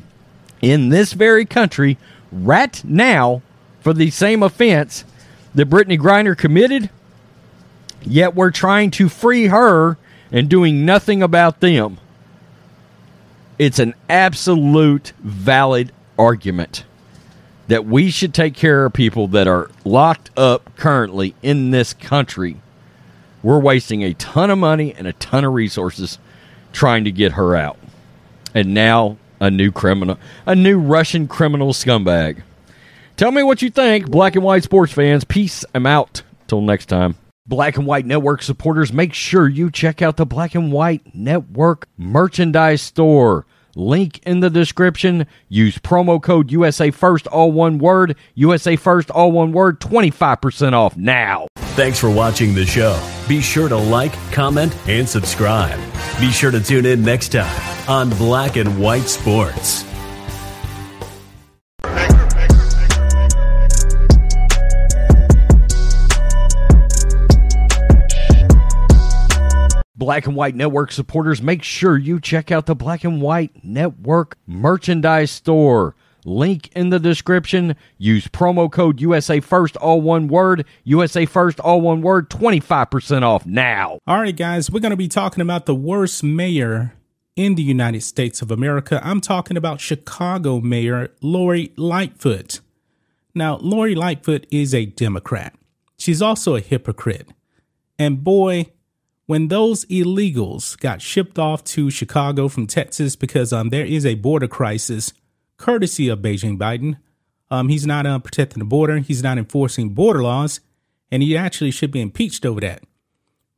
[0.61, 1.97] in this very country
[2.31, 3.41] right now
[3.81, 5.05] for the same offense
[5.53, 6.89] that Brittney Griner committed,
[8.01, 9.97] yet we're trying to free her
[10.31, 11.97] and doing nothing about them.
[13.57, 16.83] It's an absolute valid argument
[17.67, 22.57] that we should take care of people that are locked up currently in this country.
[23.41, 26.19] We're wasting a ton of money and a ton of resources
[26.73, 27.77] trying to get her out.
[28.53, 32.41] And now a new criminal, a new Russian criminal scumbag.
[33.17, 35.23] Tell me what you think, black and white sports fans.
[35.23, 35.63] Peace.
[35.73, 36.21] I'm out.
[36.47, 37.15] Till next time.
[37.47, 41.87] Black and White Network supporters, make sure you check out the Black and White Network
[41.95, 43.45] merchandise store.
[43.75, 45.27] Link in the description.
[45.47, 48.15] Use promo code USA First, all one word.
[48.33, 49.79] USA First, all one word.
[49.79, 51.47] 25% off now.
[51.75, 52.99] Thanks for watching the show.
[53.27, 55.77] Be sure to like, comment, and subscribe.
[56.19, 59.83] Be sure to tune in next time on Black and White Sports.
[70.05, 74.37] Black and White Network supporters, make sure you check out the Black and White Network
[74.45, 75.95] merchandise store.
[76.23, 77.75] Link in the description.
[77.97, 80.63] Use promo code USA First, all one word.
[80.83, 82.29] USA First, all one word.
[82.29, 83.97] 25% off now.
[84.05, 86.93] All right, guys, we're going to be talking about the worst mayor
[87.35, 89.01] in the United States of America.
[89.03, 92.59] I'm talking about Chicago Mayor Lori Lightfoot.
[93.33, 95.55] Now, Lori Lightfoot is a Democrat.
[95.97, 97.29] She's also a hypocrite.
[97.97, 98.67] And boy,
[99.25, 104.15] when those illegals got shipped off to Chicago from Texas because um, there is a
[104.15, 105.13] border crisis,
[105.57, 106.97] courtesy of Beijing Biden.
[107.49, 108.99] Um, he's not uh, protecting the border.
[108.99, 110.59] He's not enforcing border laws,
[111.11, 112.83] and he actually should be impeached over that.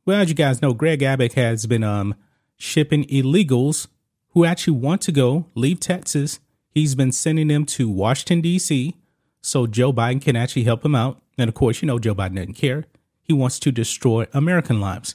[0.06, 2.14] Well, as you guys know, Greg Abbott has been um,
[2.56, 3.88] shipping illegals
[4.30, 6.40] who actually want to go leave Texas.
[6.70, 8.94] He's been sending them to Washington, D.C.,
[9.40, 11.20] so Joe Biden can actually help him out.
[11.36, 12.84] And of course, you know, Joe Biden doesn't care.
[13.22, 15.14] He wants to destroy American lives.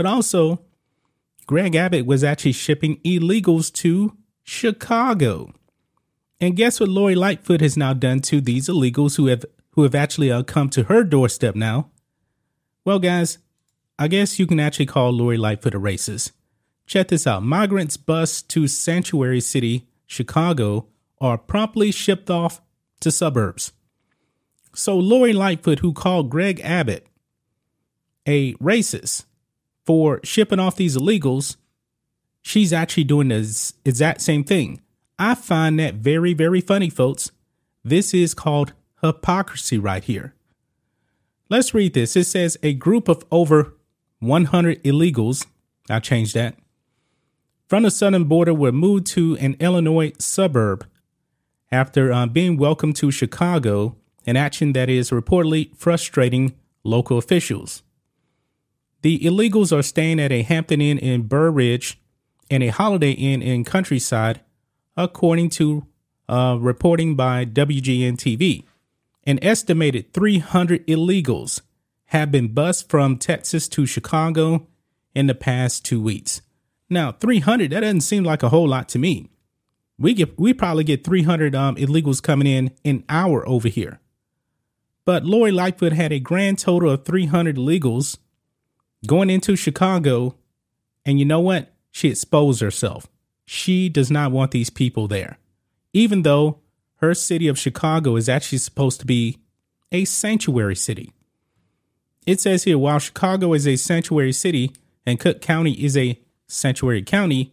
[0.00, 0.62] But also,
[1.46, 5.52] Greg Abbott was actually shipping illegals to Chicago.
[6.40, 9.94] And guess what Lori Lightfoot has now done to these illegals who have who have
[9.94, 11.90] actually uh, come to her doorstep now?
[12.82, 13.36] Well, guys,
[13.98, 16.32] I guess you can actually call Lori Lightfoot a racist.
[16.86, 17.42] Check this out.
[17.42, 20.86] Migrants bused to Sanctuary City, Chicago,
[21.20, 22.62] are promptly shipped off
[23.00, 23.72] to suburbs.
[24.74, 27.06] So Lori Lightfoot, who called Greg Abbott
[28.26, 29.24] a racist
[29.84, 31.56] for shipping off these illegals,
[32.42, 34.80] she's actually doing the exact same thing.
[35.18, 37.30] I find that very, very funny, folks.
[37.84, 38.72] This is called
[39.02, 40.34] hypocrisy right here.
[41.48, 42.16] Let's read this.
[42.16, 43.74] It says a group of over
[44.20, 45.46] 100 illegals,
[45.88, 46.56] I changed that,
[47.68, 50.86] from the southern border were moved to an Illinois suburb
[51.72, 56.54] after uh, being welcomed to Chicago, an action that is reportedly frustrating
[56.84, 57.82] local officials.
[59.02, 61.98] The illegals are staying at a Hampton Inn in Burr Ridge
[62.50, 64.40] and a Holiday Inn in Countryside
[64.96, 65.86] according to
[66.28, 68.64] uh, reporting by WGN TV.
[69.24, 71.60] An estimated 300 illegals
[72.06, 74.66] have been bused from Texas to Chicago
[75.14, 76.42] in the past two weeks.
[76.88, 79.30] Now, 300, that doesn't seem like a whole lot to me.
[79.98, 84.00] We get we probably get 300 um, illegals coming in an hour over here.
[85.04, 88.18] But Lori Lightfoot had a grand total of 300 illegals
[89.06, 90.36] going into Chicago.
[91.04, 91.72] And you know what?
[91.90, 93.08] She exposed herself.
[93.46, 95.38] She does not want these people there,
[95.92, 96.60] even though
[96.96, 99.38] her city of Chicago is actually supposed to be
[99.90, 101.12] a sanctuary city.
[102.26, 104.72] It says here while Chicago is a sanctuary city
[105.04, 107.52] and Cook County is a sanctuary county,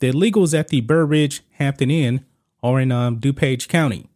[0.00, 2.24] the illegals at the Burr Ridge Hampton Inn
[2.62, 4.06] are in um, DuPage County.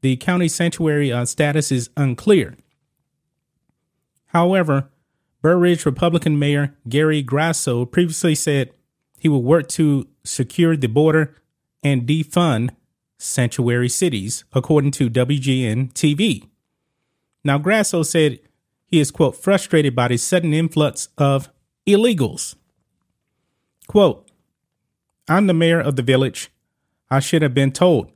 [0.00, 2.56] The county sanctuary uh, status is unclear.
[4.26, 4.90] However,
[5.40, 8.70] Burr Ridge Republican Mayor Gary Grasso previously said
[9.18, 11.34] he will work to secure the border
[11.82, 12.70] and defund
[13.18, 16.48] sanctuary cities, according to WGN TV.
[17.44, 18.40] Now, Grasso said
[18.86, 21.50] he is, quote, frustrated by the sudden influx of
[21.86, 22.54] illegals.
[23.86, 24.28] Quote,
[25.28, 26.50] I'm the mayor of the village.
[27.10, 28.10] I should have been told.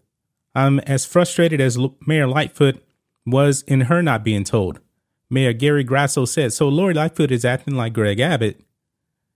[0.55, 2.83] I'm as frustrated as Mayor Lightfoot
[3.27, 4.81] was in her not being told.
[5.33, 8.61] Mayor Gary Grasso said, so Lori Lightfoot is acting like Greg Abbott.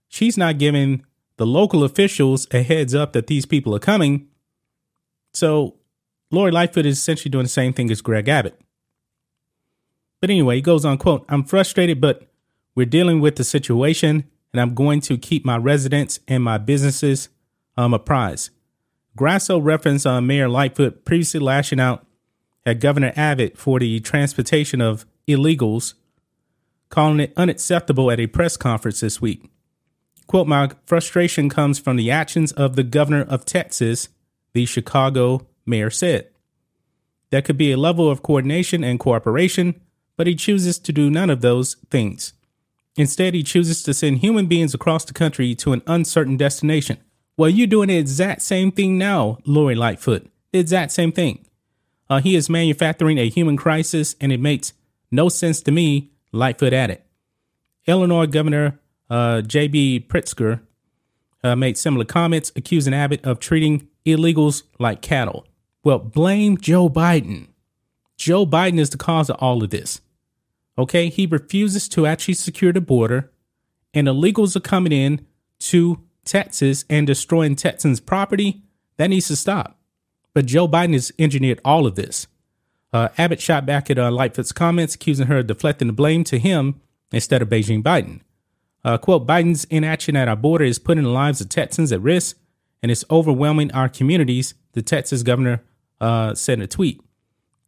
[0.07, 1.03] She's not giving
[1.37, 4.27] the local officials a heads up that these people are coming.
[5.33, 5.73] So
[6.29, 8.61] Lori Lightfoot is essentially doing the same thing as Greg Abbott.
[10.21, 12.27] But anyway, he goes on, quote, I'm frustrated, but
[12.75, 17.29] we're dealing with the situation and I'm going to keep my residents and my businesses
[17.75, 18.51] um, apprised.
[19.15, 22.05] Grasso referenced uh, Mayor Lightfoot previously lashing out
[22.67, 25.93] at Governor Abbott for the transportation of illegals,
[26.89, 29.49] calling it unacceptable at a press conference this week.
[30.27, 34.09] Quote, my frustration comes from the actions of the governor of Texas,
[34.53, 36.27] the Chicago mayor said.
[37.29, 39.79] There could be a level of coordination and cooperation,
[40.15, 42.33] but he chooses to do none of those things.
[42.95, 46.97] Instead, he chooses to send human beings across the country to an uncertain destination.
[47.37, 50.27] Well, you're doing the exact same thing now, Lori Lightfoot.
[50.51, 51.45] The exact same thing.
[52.09, 54.73] Uh, he is manufacturing a human crisis, and it makes
[55.11, 57.01] no sense to me, Lightfoot added.
[57.85, 58.79] Illinois Governor
[59.09, 60.05] uh, J.B.
[60.09, 60.61] Pritzker
[61.43, 65.45] uh, made similar comments, accusing Abbott of treating illegals like cattle.
[65.83, 67.47] Well, blame Joe Biden.
[68.17, 70.01] Joe Biden is the cause of all of this.
[70.77, 73.31] Okay, he refuses to actually secure the border,
[73.93, 75.25] and illegals are coming in
[75.59, 78.61] to Texas and destroying Texans' property.
[78.97, 79.79] That needs to stop.
[80.33, 82.27] But Joe Biden has engineered all of this.
[82.97, 86.39] Uh, Abbott shot back at uh, Lightfoot's comments, accusing her of deflecting the blame to
[86.39, 86.81] him
[87.11, 88.21] instead of Beijing Biden.
[88.83, 92.37] Uh, quote, Biden's inaction at our border is putting the lives of Texans at risk
[92.81, 95.61] and it's overwhelming our communities, the Texas governor
[96.01, 96.99] uh, said in a tweet.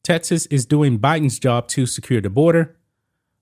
[0.02, 2.76] Texas is doing Biden's job to secure the border.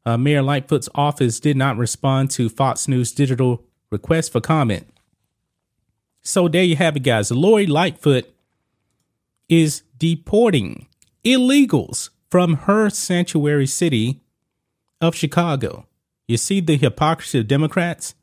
[0.06, 4.88] Uh, Mayor Lightfoot's office did not respond to Fox News digital request for comment.
[6.22, 7.32] So there you have it, guys.
[7.32, 8.30] Lori Lightfoot
[9.48, 10.87] is deporting
[11.28, 14.22] illegals from her sanctuary city
[15.02, 15.86] of Chicago.
[16.28, 18.16] You see the hypocrisy of Democrats?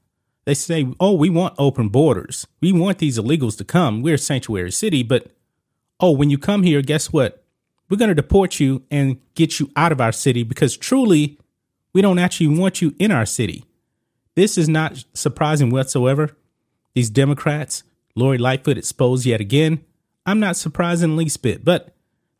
[0.44, 2.46] They say, oh, we want open borders.
[2.60, 4.02] We want these illegals to come.
[4.02, 5.02] We're a sanctuary city.
[5.02, 5.30] But,
[6.00, 7.44] oh, when you come here, guess what?
[7.88, 11.38] We're going to deport you and get you out of our city because truly,
[11.92, 13.64] we don't actually want you in our city.
[14.34, 16.36] This is not surprising whatsoever.
[16.94, 17.82] These Democrats,
[18.14, 19.84] Lori Lightfoot exposed yet again.
[20.26, 21.94] I'm not surprised in the least bit, but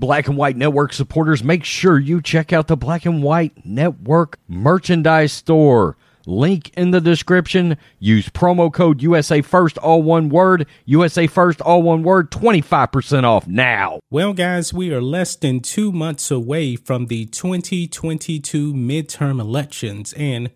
[0.00, 4.38] Black and White Network supporters, make sure you check out the Black and White Network
[4.48, 5.96] merchandise store.
[6.26, 7.76] Link in the description.
[7.98, 10.66] Use promo code USA First, all one word.
[10.86, 12.30] USA First, all one word.
[12.30, 14.00] 25% off now.
[14.10, 20.14] Well, guys, we are less than two months away from the 2022 midterm elections.
[20.14, 20.50] And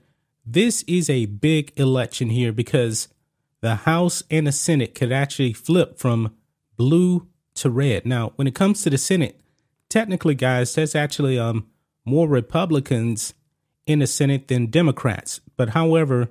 [0.46, 3.08] this is a big election here because
[3.60, 6.34] the House and the Senate could actually flip from
[6.76, 8.06] blue to red.
[8.06, 9.40] Now, when it comes to the Senate,
[9.88, 11.66] technically, guys, there's actually um
[12.04, 13.34] more Republicans
[13.86, 15.40] in the Senate than Democrats.
[15.56, 16.30] But however,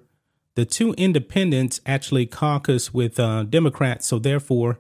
[0.56, 4.80] the two independents actually caucus with uh, Democrats, so therefore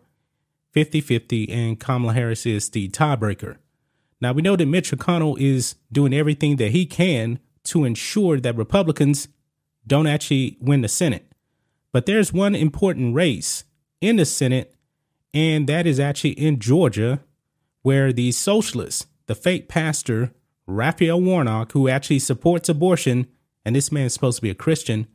[0.71, 3.57] 50 50, and Kamala Harris is the tiebreaker.
[4.21, 8.55] Now, we know that Mitch McConnell is doing everything that he can to ensure that
[8.55, 9.27] Republicans
[9.85, 11.31] don't actually win the Senate.
[11.91, 13.65] But there's one important race
[14.01, 14.72] in the Senate,
[15.33, 17.21] and that is actually in Georgia,
[17.81, 20.33] where the socialist, the fake pastor
[20.65, 23.27] Raphael Warnock, who actually supports abortion,
[23.65, 25.07] and this man is supposed to be a Christian,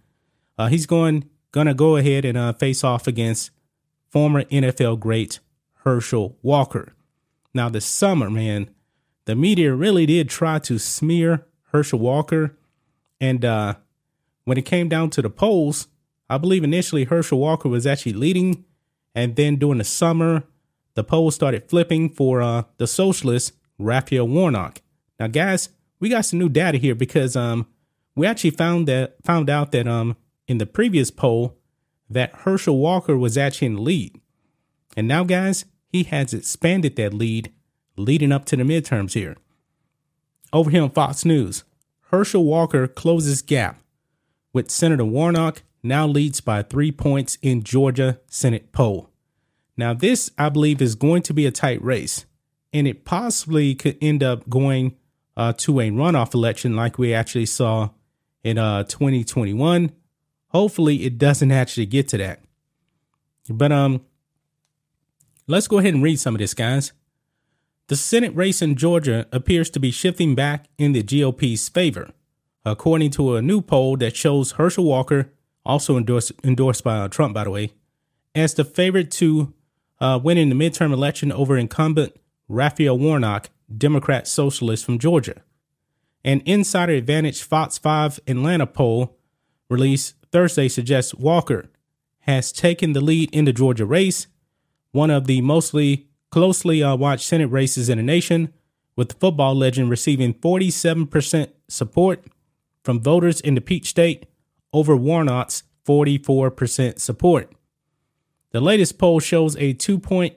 [0.59, 3.51] uh, he's going gonna go ahead and uh, face off against
[4.11, 5.41] former NFL great
[5.85, 6.95] Herschel Walker.
[7.55, 8.71] Now, this summer, man,
[9.25, 12.57] the media really did try to smear Herschel Walker,
[13.21, 13.75] and uh,
[14.45, 15.89] when it came down to the polls,
[16.29, 18.65] I believe initially Herschel Walker was actually leading,
[19.15, 20.45] and then during the summer,
[20.95, 24.83] the polls started flipping for uh, the socialist Raphael Warnock.
[25.19, 27.67] Now, guys, we got some new data here because um
[28.15, 31.57] we actually found that found out that um in the previous poll
[32.11, 34.21] that Herschel Walker was actually in the lead.
[34.97, 37.53] And now, guys, he has expanded that lead
[37.97, 39.37] leading up to the midterms here.
[40.53, 41.65] Over here on Fox News,
[42.11, 43.83] Herschel Walker closes gap
[44.53, 49.11] with Senator Warnock now leads by three points in Georgia Senate poll.
[49.77, 52.27] Now, this, I believe, is going to be a tight race,
[52.73, 54.97] and it possibly could end up going
[55.37, 57.91] uh, to a runoff election like we actually saw
[58.43, 59.93] in uh, 2021.
[60.49, 62.41] Hopefully, it doesn't actually get to that.
[63.49, 64.03] But um,
[65.47, 66.93] let's go ahead and read some of this, guys.
[67.87, 72.11] The Senate race in Georgia appears to be shifting back in the GOP's favor,
[72.65, 75.33] according to a new poll that shows Herschel Walker,
[75.69, 77.73] also endorsed endorsed by uh, Trump, by the way,
[78.35, 79.53] as the favorite to
[80.01, 82.17] uh, win in the midterm election over incumbent
[82.49, 85.43] Raphael Warnock Democrat socialist from Georgia.
[86.25, 89.17] An Insider Advantage Fox 5 Atlanta poll
[89.69, 91.69] released Thursday suggests Walker
[92.21, 94.27] has taken the lead in the Georgia race,
[94.93, 98.53] one of the mostly closely uh, watched Senate races in the nation,
[98.97, 102.25] with the football legend receiving 47% support
[102.83, 104.27] from voters in the Peach State
[104.73, 107.53] over Warnock's 44% support.
[108.51, 110.35] The latest poll shows a two point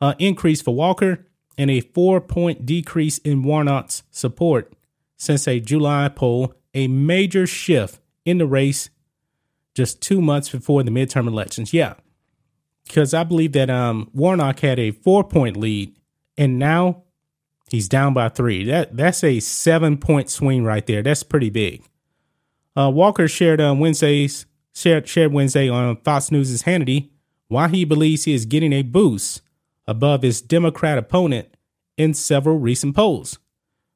[0.00, 4.72] uh, increase for Walker and a four point decrease in Warnock's support
[5.16, 8.90] since a July poll, a major shift in the race
[9.74, 11.72] just two months before the midterm elections.
[11.72, 11.94] Yeah,
[12.84, 15.94] because I believe that um, Warnock had a four point lead
[16.36, 17.04] and now
[17.70, 18.64] he's down by three.
[18.64, 21.02] That That's a seven point swing right there.
[21.02, 21.82] That's pretty big.
[22.76, 27.10] Uh, Walker shared on Wednesday's shared, shared Wednesday on Fox News' Hannity
[27.48, 29.42] why he believes he is getting a boost
[29.86, 31.56] above his Democrat opponent
[31.96, 33.38] in several recent polls.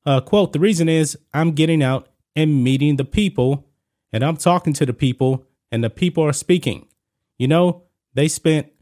[0.07, 3.67] Uh, quote, the reason is I'm getting out and meeting the people,
[4.13, 6.87] and I'm talking to the people, and the people are speaking.
[7.39, 7.83] You know,
[8.15, 8.73] they spent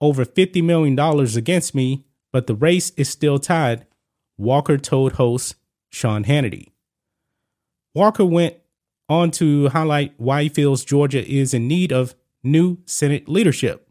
[0.00, 0.98] over $50 million
[1.36, 3.86] against me, but the race is still tied,
[4.38, 5.56] Walker told host
[5.90, 6.68] Sean Hannity.
[7.94, 8.56] Walker went
[9.10, 13.88] on to highlight why he feels Georgia is in need of new Senate leadership.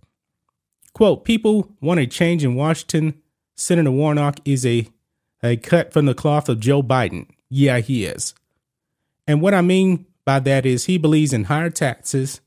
[0.94, 3.22] Quote, people want a change in Washington.
[3.56, 4.88] Senator Warnock is a,
[5.44, 7.28] a cut from the cloth of Joe Biden.
[7.50, 8.34] Yeah, he is.
[9.28, 12.42] And what I mean by that is he believes in higher taxes.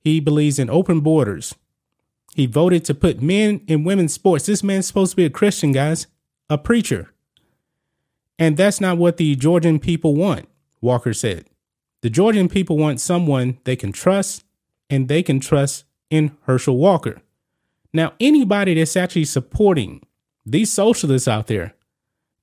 [0.00, 1.54] He believes in open borders.
[2.34, 4.46] He voted to put men in women's sports.
[4.46, 6.06] This man's supposed to be a Christian, guys,
[6.50, 7.12] a preacher.
[8.38, 10.48] And that's not what the Georgian people want,
[10.80, 11.46] Walker said.
[12.04, 14.44] The Georgian people want someone they can trust,
[14.90, 17.22] and they can trust in Herschel Walker.
[17.94, 20.02] Now, anybody that's actually supporting
[20.44, 21.72] these socialists out there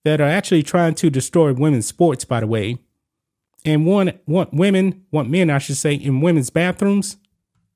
[0.03, 2.79] that are actually trying to destroy women's sports, by the way,
[3.63, 7.17] and want, want women, want men, I should say, in women's bathrooms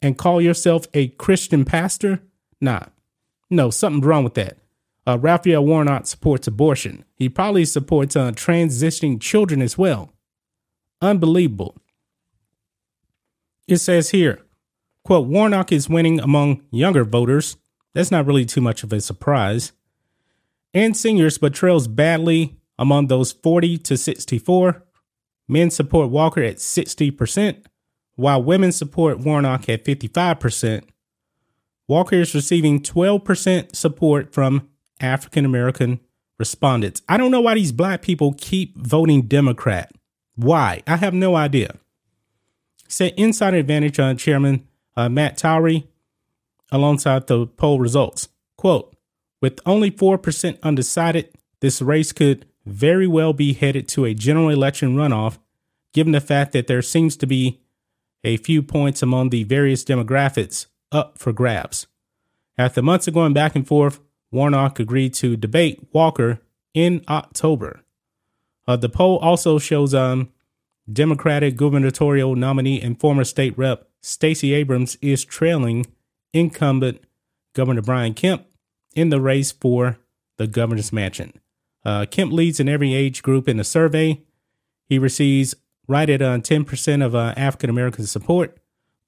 [0.02, 2.20] and call yourself a Christian pastor?
[2.60, 2.86] Nah,
[3.52, 4.58] no, something's wrong with that.
[5.06, 7.06] Uh, Raphael Warnock supports abortion.
[7.14, 10.14] He probably supports uh, transitioning children as well.
[11.02, 11.76] Unbelievable.
[13.68, 14.41] It says here,
[15.04, 17.58] quote, Warnock is winning among younger voters.
[17.93, 19.72] That's not really too much of a surprise.
[20.74, 24.84] And seniors, but trails badly among those 40 to 64.
[25.48, 27.66] Men support Walker at 60%,
[28.16, 30.84] while women support Warnock at 55%.
[31.88, 34.68] Walker is receiving 12% support from
[35.00, 36.00] African American
[36.39, 37.02] respondents.
[37.08, 39.91] I don't know why these black people keep voting Democrat.
[40.36, 40.82] Why?
[40.86, 41.76] I have no idea.
[42.88, 45.88] Said Insider Advantage on Chairman uh, Matt Towery
[46.72, 48.30] alongside the poll results.
[48.58, 48.96] Quote,
[49.42, 51.30] with only 4% undecided,
[51.60, 55.38] this race could very well be headed to a general election runoff,
[55.94, 57.62] given the fact that there seems to be
[58.24, 61.88] a few points among the various demographics up for grabs.
[62.58, 64.00] After months of going back and forth,
[64.32, 66.40] Warnock agreed to debate Walker
[66.74, 67.85] in October.
[68.68, 70.30] Uh, the poll also shows um,
[70.91, 75.86] Democratic gubernatorial nominee and former state rep Stacey Abrams is trailing
[76.32, 77.01] incumbent
[77.53, 78.45] Governor Brian Kemp
[78.95, 79.97] in the race for
[80.38, 81.34] the governor's mansion.
[81.84, 84.22] Uh, Kemp leads in every age group in the survey.
[84.88, 85.55] He receives
[85.88, 88.57] right at uh, 10% of uh, African American support,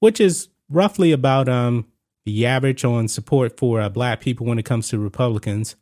[0.00, 1.86] which is roughly about um,
[2.24, 5.76] the average on support for uh, black people when it comes to Republicans,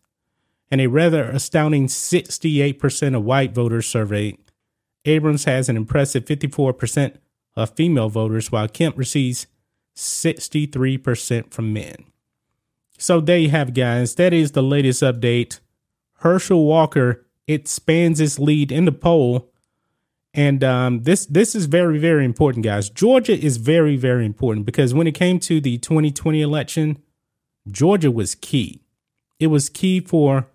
[0.71, 4.39] and a rather astounding 68% of white voters surveyed.
[5.05, 7.17] Abrams has an impressive 54%
[7.55, 9.47] of female voters, while Kemp receives
[9.95, 11.95] 63% from men.
[12.99, 14.15] So there you have, guys.
[14.17, 15.61] That is the latest update.
[16.21, 19.51] Herschel Walker expands his lead in the poll
[20.37, 22.91] and um, this this is very very important, guys.
[22.91, 26.99] Georgia is very very important because when it came to the 2020 election,
[27.69, 28.83] Georgia was key.
[29.41, 30.49] It was key for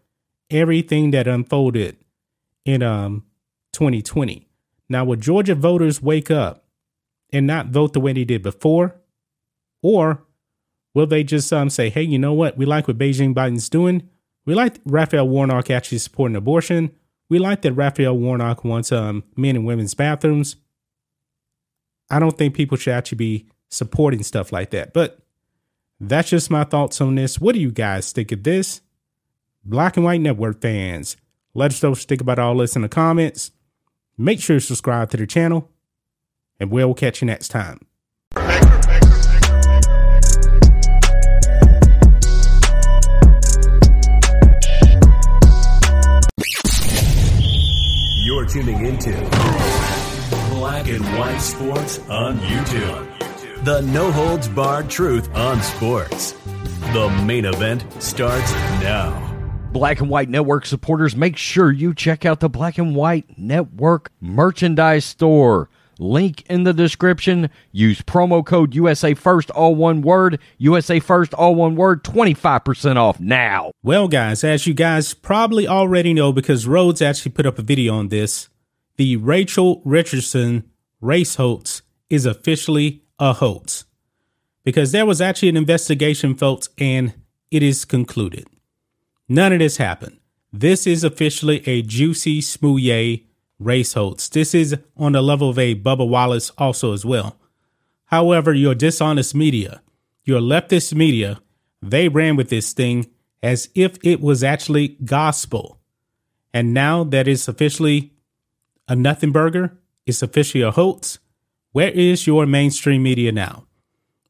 [0.52, 1.98] everything that unfolded
[2.66, 3.24] in um
[3.74, 4.48] 2020.
[4.90, 6.66] Now, will Georgia voters wake up
[7.32, 8.96] and not vote the way they did before,
[9.82, 10.24] or
[10.94, 12.58] will they just um say, "Hey, you know what?
[12.58, 14.10] We like what Beijing Biden's doing.
[14.46, 16.92] We like Raphael Warnock actually supporting abortion."
[17.30, 20.58] We like that Raphael Warnock wants um, men and women's bathrooms.
[22.10, 24.92] I don't think people should actually be supporting stuff like that.
[24.94, 25.18] But
[25.98, 27.40] that's just my thoughts on this.
[27.40, 28.82] What do you guys think of this?
[29.64, 31.18] Black and White Network fans,
[31.54, 33.52] let us know what you think about all this in the comments.
[34.18, 35.70] Make sure you subscribe to the channel,
[36.60, 37.80] and we'll catch you next time.
[48.26, 49.12] You're tuning into
[50.50, 53.64] Black and White Sports on YouTube.
[53.64, 56.32] The no holds barred truth on sports.
[56.94, 58.52] The main event starts
[58.82, 59.31] now.
[59.72, 64.12] Black and White Network supporters, make sure you check out the Black and White Network
[64.20, 65.70] merchandise store.
[65.98, 67.50] Link in the description.
[67.72, 70.40] Use promo code USA First, all one word.
[70.58, 72.04] USA First, all one word.
[72.04, 73.72] 25% off now.
[73.82, 77.94] Well, guys, as you guys probably already know, because Rhodes actually put up a video
[77.94, 78.50] on this,
[78.98, 80.70] the Rachel Richardson
[81.00, 83.86] race hoax is officially a hoax.
[84.66, 87.14] Because there was actually an investigation, folks, and
[87.52, 88.48] it is concluded.
[89.32, 90.18] None of this happened.
[90.52, 93.24] This is officially a Jussie Smollett
[93.60, 94.28] race hoax.
[94.28, 97.38] This is on the level of a Bubba Wallace also as well.
[98.08, 99.82] However, your dishonest media,
[100.26, 101.40] your leftist media,
[101.82, 103.06] they ran with this thing
[103.42, 105.80] as if it was actually gospel.
[106.54, 108.12] And now that it's officially
[108.90, 111.20] a nothing burger, it's officially a hoax.
[111.72, 113.64] Where is your mainstream media now?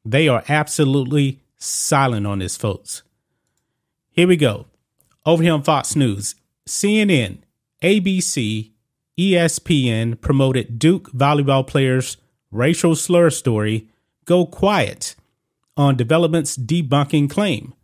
[0.06, 3.02] They are absolutely silent on this, folks.
[4.12, 4.68] Here we go.
[5.24, 6.34] Over here on Fox News,
[6.68, 7.40] CNN,
[7.84, 8.72] ABC,
[9.20, 12.18] ESPN promoted Duke volleyball players'
[12.50, 13.88] racial slur story
[14.26, 15.16] go quiet
[15.78, 17.76] on development's debunking claim.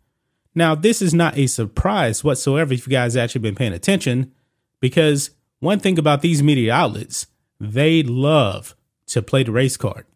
[0.52, 4.32] Now, this is not a surprise whatsoever if you guys actually been paying attention,
[4.80, 5.30] because
[5.60, 7.28] one thing about these media outlets,
[7.60, 8.74] they love
[9.06, 10.06] to play the race card.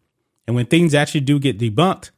[0.45, 2.11] And when things actually do get debunked,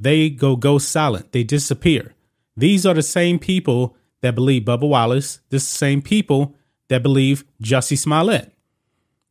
[0.00, 1.32] they go go silent.
[1.32, 2.14] They disappear.
[2.56, 3.94] These are the same people
[4.26, 6.56] that believe Bubba Wallace, the same people
[6.88, 8.52] that believe Jussie Smollett.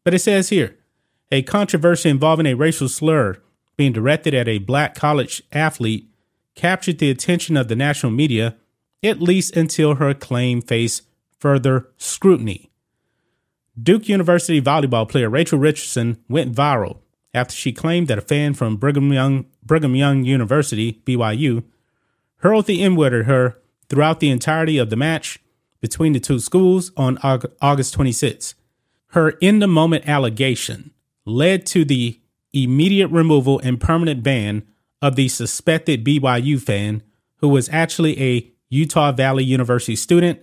[0.06, 0.78] But it says here,
[1.32, 3.36] a controversy involving a racial slur
[3.76, 6.08] being directed at a black college athlete
[6.56, 8.56] captured the attention of the national media,
[9.04, 11.02] at least until her claim faced
[11.40, 12.72] further scrutiny.
[13.82, 17.00] Duke University volleyball player Rachel Richardson went viral
[17.34, 21.66] after she claimed that a fan from Brigham Young, Brigham Young University, BYU,
[22.38, 23.58] hurled the N word at her
[23.90, 25.40] throughout the entirety of the match
[25.82, 27.18] between the two schools on
[27.62, 28.56] August 26.
[29.08, 30.92] Her in the moment allegation
[31.26, 32.20] led to the
[32.54, 34.64] immediate removal and permanent ban
[35.02, 37.04] of the suspected BYU fan,
[37.38, 40.40] who was actually a Utah Valley University student,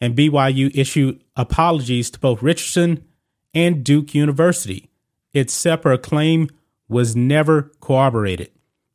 [0.00, 3.04] and BYU issued apologies to both Richardson
[3.52, 4.88] and Duke University.
[5.32, 6.48] Its separate claim
[6.88, 8.50] was never corroborated.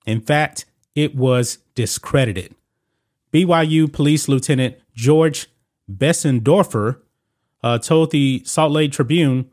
[0.06, 0.66] In fact,
[0.96, 2.56] it was discredited.
[3.34, 5.48] BYU Police Lieutenant George
[5.92, 7.00] Besendorfer
[7.64, 9.50] uh, told the Salt Lake Tribune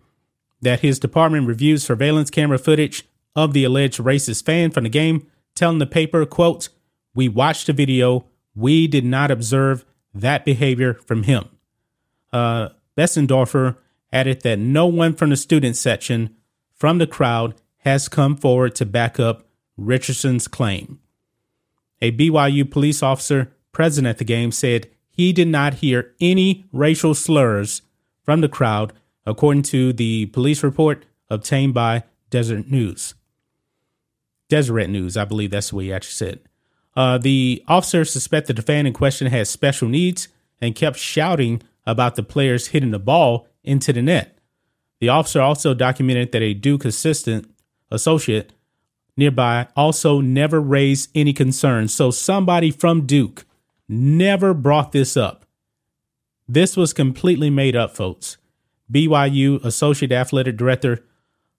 [0.61, 5.27] that his department reviewed surveillance camera footage of the alleged racist fan from the game,
[5.55, 6.69] telling the paper, quote,
[7.15, 8.27] We watched the video.
[8.55, 11.49] We did not observe that behavior from him.
[12.33, 13.77] Uh, Bessendorfer
[14.13, 16.37] added that no one from the student section
[16.75, 21.01] from the crowd has come forward to back up Richardson's claim.
[22.03, 27.15] A BYU police officer present at the game said he did not hear any racial
[27.15, 27.83] slurs
[28.23, 28.93] from the crowd,
[29.27, 33.15] according to the police report obtained by Desert News.
[34.49, 36.41] Deseret News, I believe that's what he actually said.
[36.97, 40.29] Uh, the officer suspected the fan in question had special needs
[40.61, 44.39] and kept shouting about the players hitting the ball into the net.
[45.01, 47.51] The officer also documented that a Duke assistant
[47.91, 48.53] associate
[49.17, 51.95] nearby also never raised any concerns.
[51.95, 53.45] So somebody from Duke
[53.91, 55.45] never brought this up.
[56.49, 58.37] This was completely made up, folks.
[58.91, 61.05] BYU Associate Athletic Director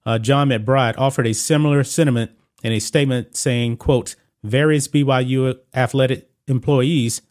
[0.05, 2.31] uh, John McBride offered a similar sentiment
[2.63, 7.21] in a statement saying, quote, various BYU athletic employees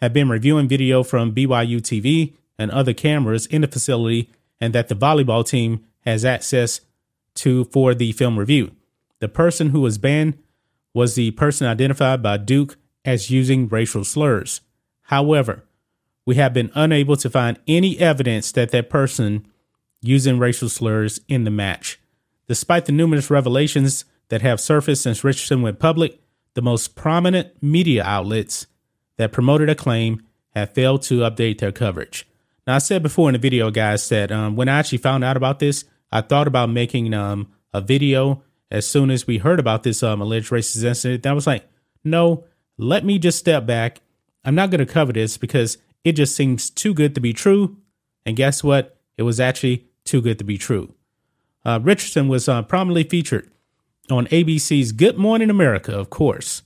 [0.00, 4.30] have been reviewing video from BYU TV and other cameras in the facility
[4.60, 6.80] and that the volleyball team has access
[7.34, 8.70] to for the film review.
[9.18, 10.38] The person who was banned
[10.92, 14.60] was the person identified by Duke as using racial slurs.
[15.02, 15.64] However,
[16.26, 19.46] we have been unable to find any evidence that that person
[20.00, 22.00] using racial slurs in the match.
[22.46, 26.18] Despite the numerous revelations that have surfaced since Richardson went public,
[26.54, 28.66] the most prominent media outlets
[29.16, 32.26] that promoted a claim have failed to update their coverage.
[32.66, 35.36] Now, I said before in the video, guys, that um, when I actually found out
[35.36, 39.82] about this, I thought about making um, a video as soon as we heard about
[39.82, 41.26] this um, alleged racist incident.
[41.26, 41.66] I was like,
[42.02, 42.44] no,
[42.76, 44.00] let me just step back.
[44.44, 47.76] I'm not going to cover this because it just seems too good to be true.
[48.26, 48.98] And guess what?
[49.16, 50.94] It was actually too good to be true.
[51.64, 53.50] Uh, Richardson was uh, prominently featured
[54.10, 56.62] on ABC's Good Morning America, of course,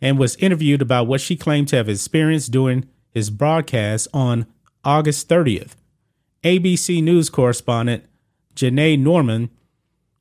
[0.00, 4.46] and was interviewed about what she claimed to have experienced during his broadcast on
[4.84, 5.72] August 30th.
[6.42, 8.04] ABC News correspondent
[8.54, 9.50] Janai Norman,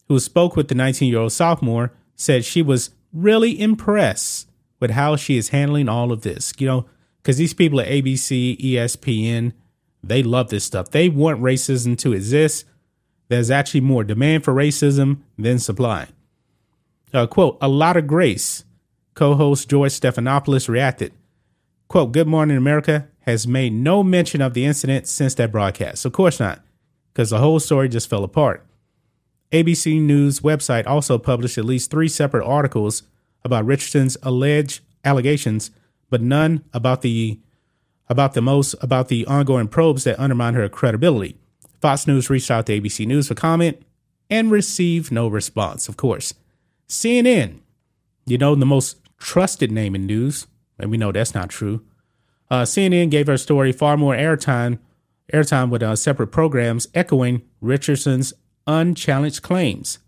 [0.07, 4.47] who spoke with the 19 year old sophomore, said she was really impressed
[4.82, 6.52] with how she is handling all of this.
[6.58, 6.86] You know,
[7.22, 9.54] because these people at ABC, ESPN,
[10.04, 10.90] they love this stuff.
[10.90, 12.66] They want racism to exist.
[13.30, 16.08] There's actually more demand for racism than supply.
[17.14, 18.66] Uh, quote, a lot of grace.
[19.14, 21.14] Co host George Stephanopoulos reacted.
[21.88, 26.06] Quote, Good Morning America has made no mention of the incident since that broadcast.
[26.06, 26.62] Of course not,
[27.14, 28.66] because the whole story just fell apart.
[29.52, 33.04] ABC News website also published at least three separate articles
[33.44, 35.72] about Richardson's alleged allegations,
[36.10, 37.39] but none about the
[38.10, 41.38] about the most about the ongoing probes that undermine her credibility.
[41.80, 43.82] Fox News reached out to ABC News for comment
[44.30, 46.34] and received no response, of course.
[46.88, 47.60] CNN,
[48.26, 51.84] you know, the most trusted name in news, and we know that's not true.
[52.50, 54.80] Uh, CNN gave her story far more airtime,
[55.34, 58.34] airtime with uh, separate programs echoing Richardson's
[58.68, 60.00] unchallenged claims.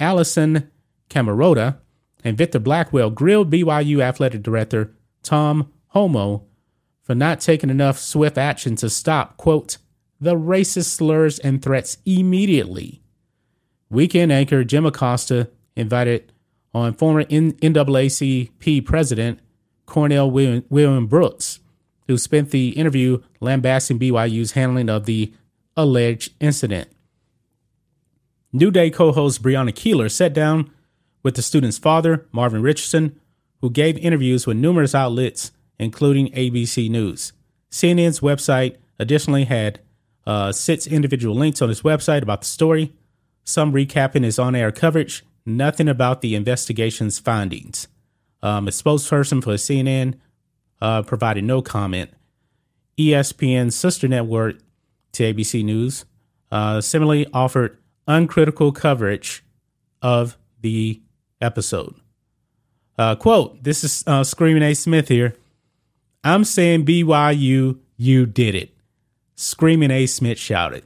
[0.00, 0.68] Alisyn
[1.10, 1.78] Camerota,
[2.24, 4.92] And Victor Blackwell grilled BYU athletic director
[5.22, 6.44] Tom Holmoe
[7.02, 9.78] for not taking enough swift action to stop, quote,
[10.20, 13.02] the racist slurs and threats immediately.
[13.90, 16.32] Weekend anchor Jim Acosta invited
[16.74, 19.40] on former NAACP president
[19.86, 21.60] Cornell William, Brooks,
[22.08, 25.32] who spent the interview lambasting BYU's handling of the
[25.76, 26.88] alleged incident.
[28.52, 30.70] New Day co host Brianna Keilar sat down
[31.26, 33.18] with the student's father, Marvin Richardson,
[33.60, 37.32] who gave interviews with numerous outlets, including ABC News.
[37.68, 39.80] CNN's website additionally had
[40.24, 42.92] uh, six individual links on his website about the story,
[43.42, 47.88] some recapping his on air coverage, nothing about the investigation's findings.
[48.40, 50.14] Um, a spokesperson for CNN
[50.80, 52.12] uh, provided no comment.
[52.96, 54.60] ESPN's sister network
[55.10, 56.04] to ABC News
[56.52, 59.42] uh, similarly offered uncritical coverage
[60.00, 61.02] of the
[61.46, 61.94] episode.
[62.98, 64.74] Uh, quote, this is uh, Screaming A.
[64.74, 65.34] Smith here.
[66.24, 68.74] I'm saying BYU, you did it.
[69.36, 70.06] Screaming A.
[70.06, 70.84] Smith shouted.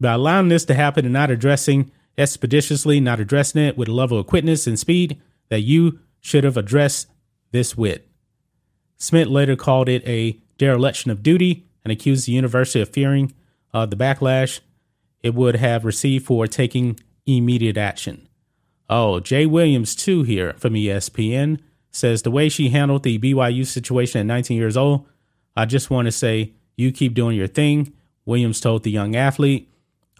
[0.00, 4.18] By allowing this to happen and not addressing expeditiously, not addressing it with a level
[4.18, 7.08] of quickness and speed that you should have addressed
[7.50, 8.02] this with.
[8.96, 13.32] Smith later called it a dereliction of duty and accused the university of fearing
[13.72, 14.60] uh, the backlash
[15.22, 18.27] it would have received for taking immediate action.
[18.88, 21.60] Oh, Jay Williams, too, here from ESPN,
[21.90, 25.06] says the way she handled the BYU situation at 19 years old,
[25.56, 27.92] I just want to say, you keep doing your thing.
[28.24, 29.70] Williams told the young athlete,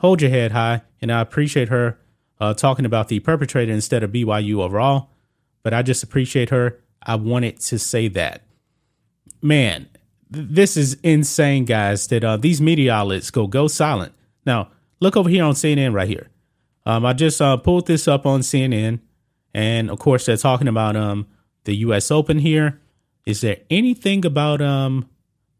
[0.00, 1.98] hold your head high, and I appreciate her
[2.40, 5.10] uh, talking about the perpetrator instead of BYU overall,
[5.62, 6.80] but I just appreciate her.
[7.02, 8.42] I wanted to say that.
[9.40, 9.88] Man,
[10.32, 14.12] th- this is insane, guys, that uh, these media outlets go go silent.
[14.44, 16.28] Now, look over here on CNN right here.
[16.88, 19.00] Um, I just uh, pulled this up on CNN,
[19.52, 21.26] and of course, they're talking about um,
[21.64, 22.10] the U.S.
[22.10, 22.80] Open here.
[23.26, 25.06] Is there anything about um,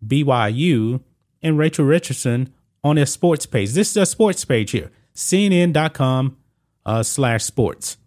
[0.05, 1.03] BYU
[1.43, 2.51] and Rachel Richardson
[2.83, 3.73] on their sports page?
[3.73, 6.39] This is a sports page here, CNN.com
[6.87, 7.99] uh, slash sports.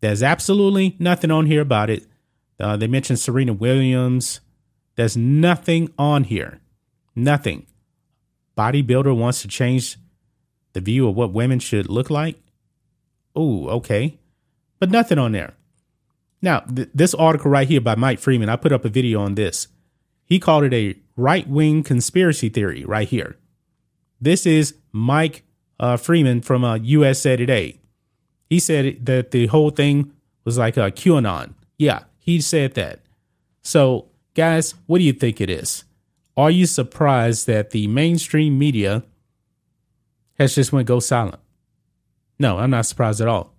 [0.00, 2.06] There's absolutely nothing on here about it.
[2.58, 4.40] Uh, they mentioned Serena Williams.
[4.96, 6.60] There's nothing on here.
[7.14, 7.66] Nothing.
[8.56, 9.98] Bodybuilder wants to change
[10.78, 12.36] the view of what women should look like.
[13.34, 14.18] Oh, okay.
[14.78, 15.54] But nothing on there.
[16.40, 19.34] Now, th- this article right here by Mike Freeman, I put up a video on
[19.34, 19.66] this.
[20.24, 23.36] He called it a right wing conspiracy theory right here.
[24.20, 25.42] This is Mike
[25.80, 27.80] uh, Freeman from uh, USA Today.
[28.48, 30.12] He said that the whole thing
[30.44, 31.54] was like a QAnon.
[31.76, 33.00] Yeah, he said that.
[33.62, 35.84] So, guys, what do you think it is?
[36.36, 39.02] Are you surprised that the mainstream media
[40.38, 41.40] has just went go silent?
[42.38, 43.54] No, I'm not surprised at all.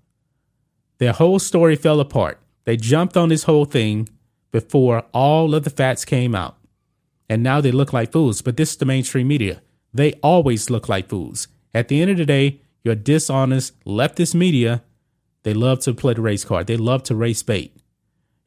[1.00, 2.40] Their whole story fell apart.
[2.66, 4.10] They jumped on this whole thing
[4.52, 6.58] before all of the facts came out.
[7.30, 8.42] And now they look like fools.
[8.42, 9.62] But this is the mainstream media.
[9.94, 11.48] They always look like fools.
[11.74, 14.84] At the end of the day, your dishonest leftist media,
[15.44, 16.68] they love to play the race card.
[16.68, 17.76] They love to race bait.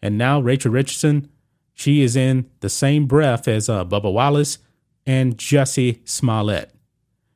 [0.01, 1.29] And now Rachel Richardson,
[1.75, 4.59] she is in the same breath as uh, Bubba Wallace
[5.07, 6.73] and Jussie Smollett.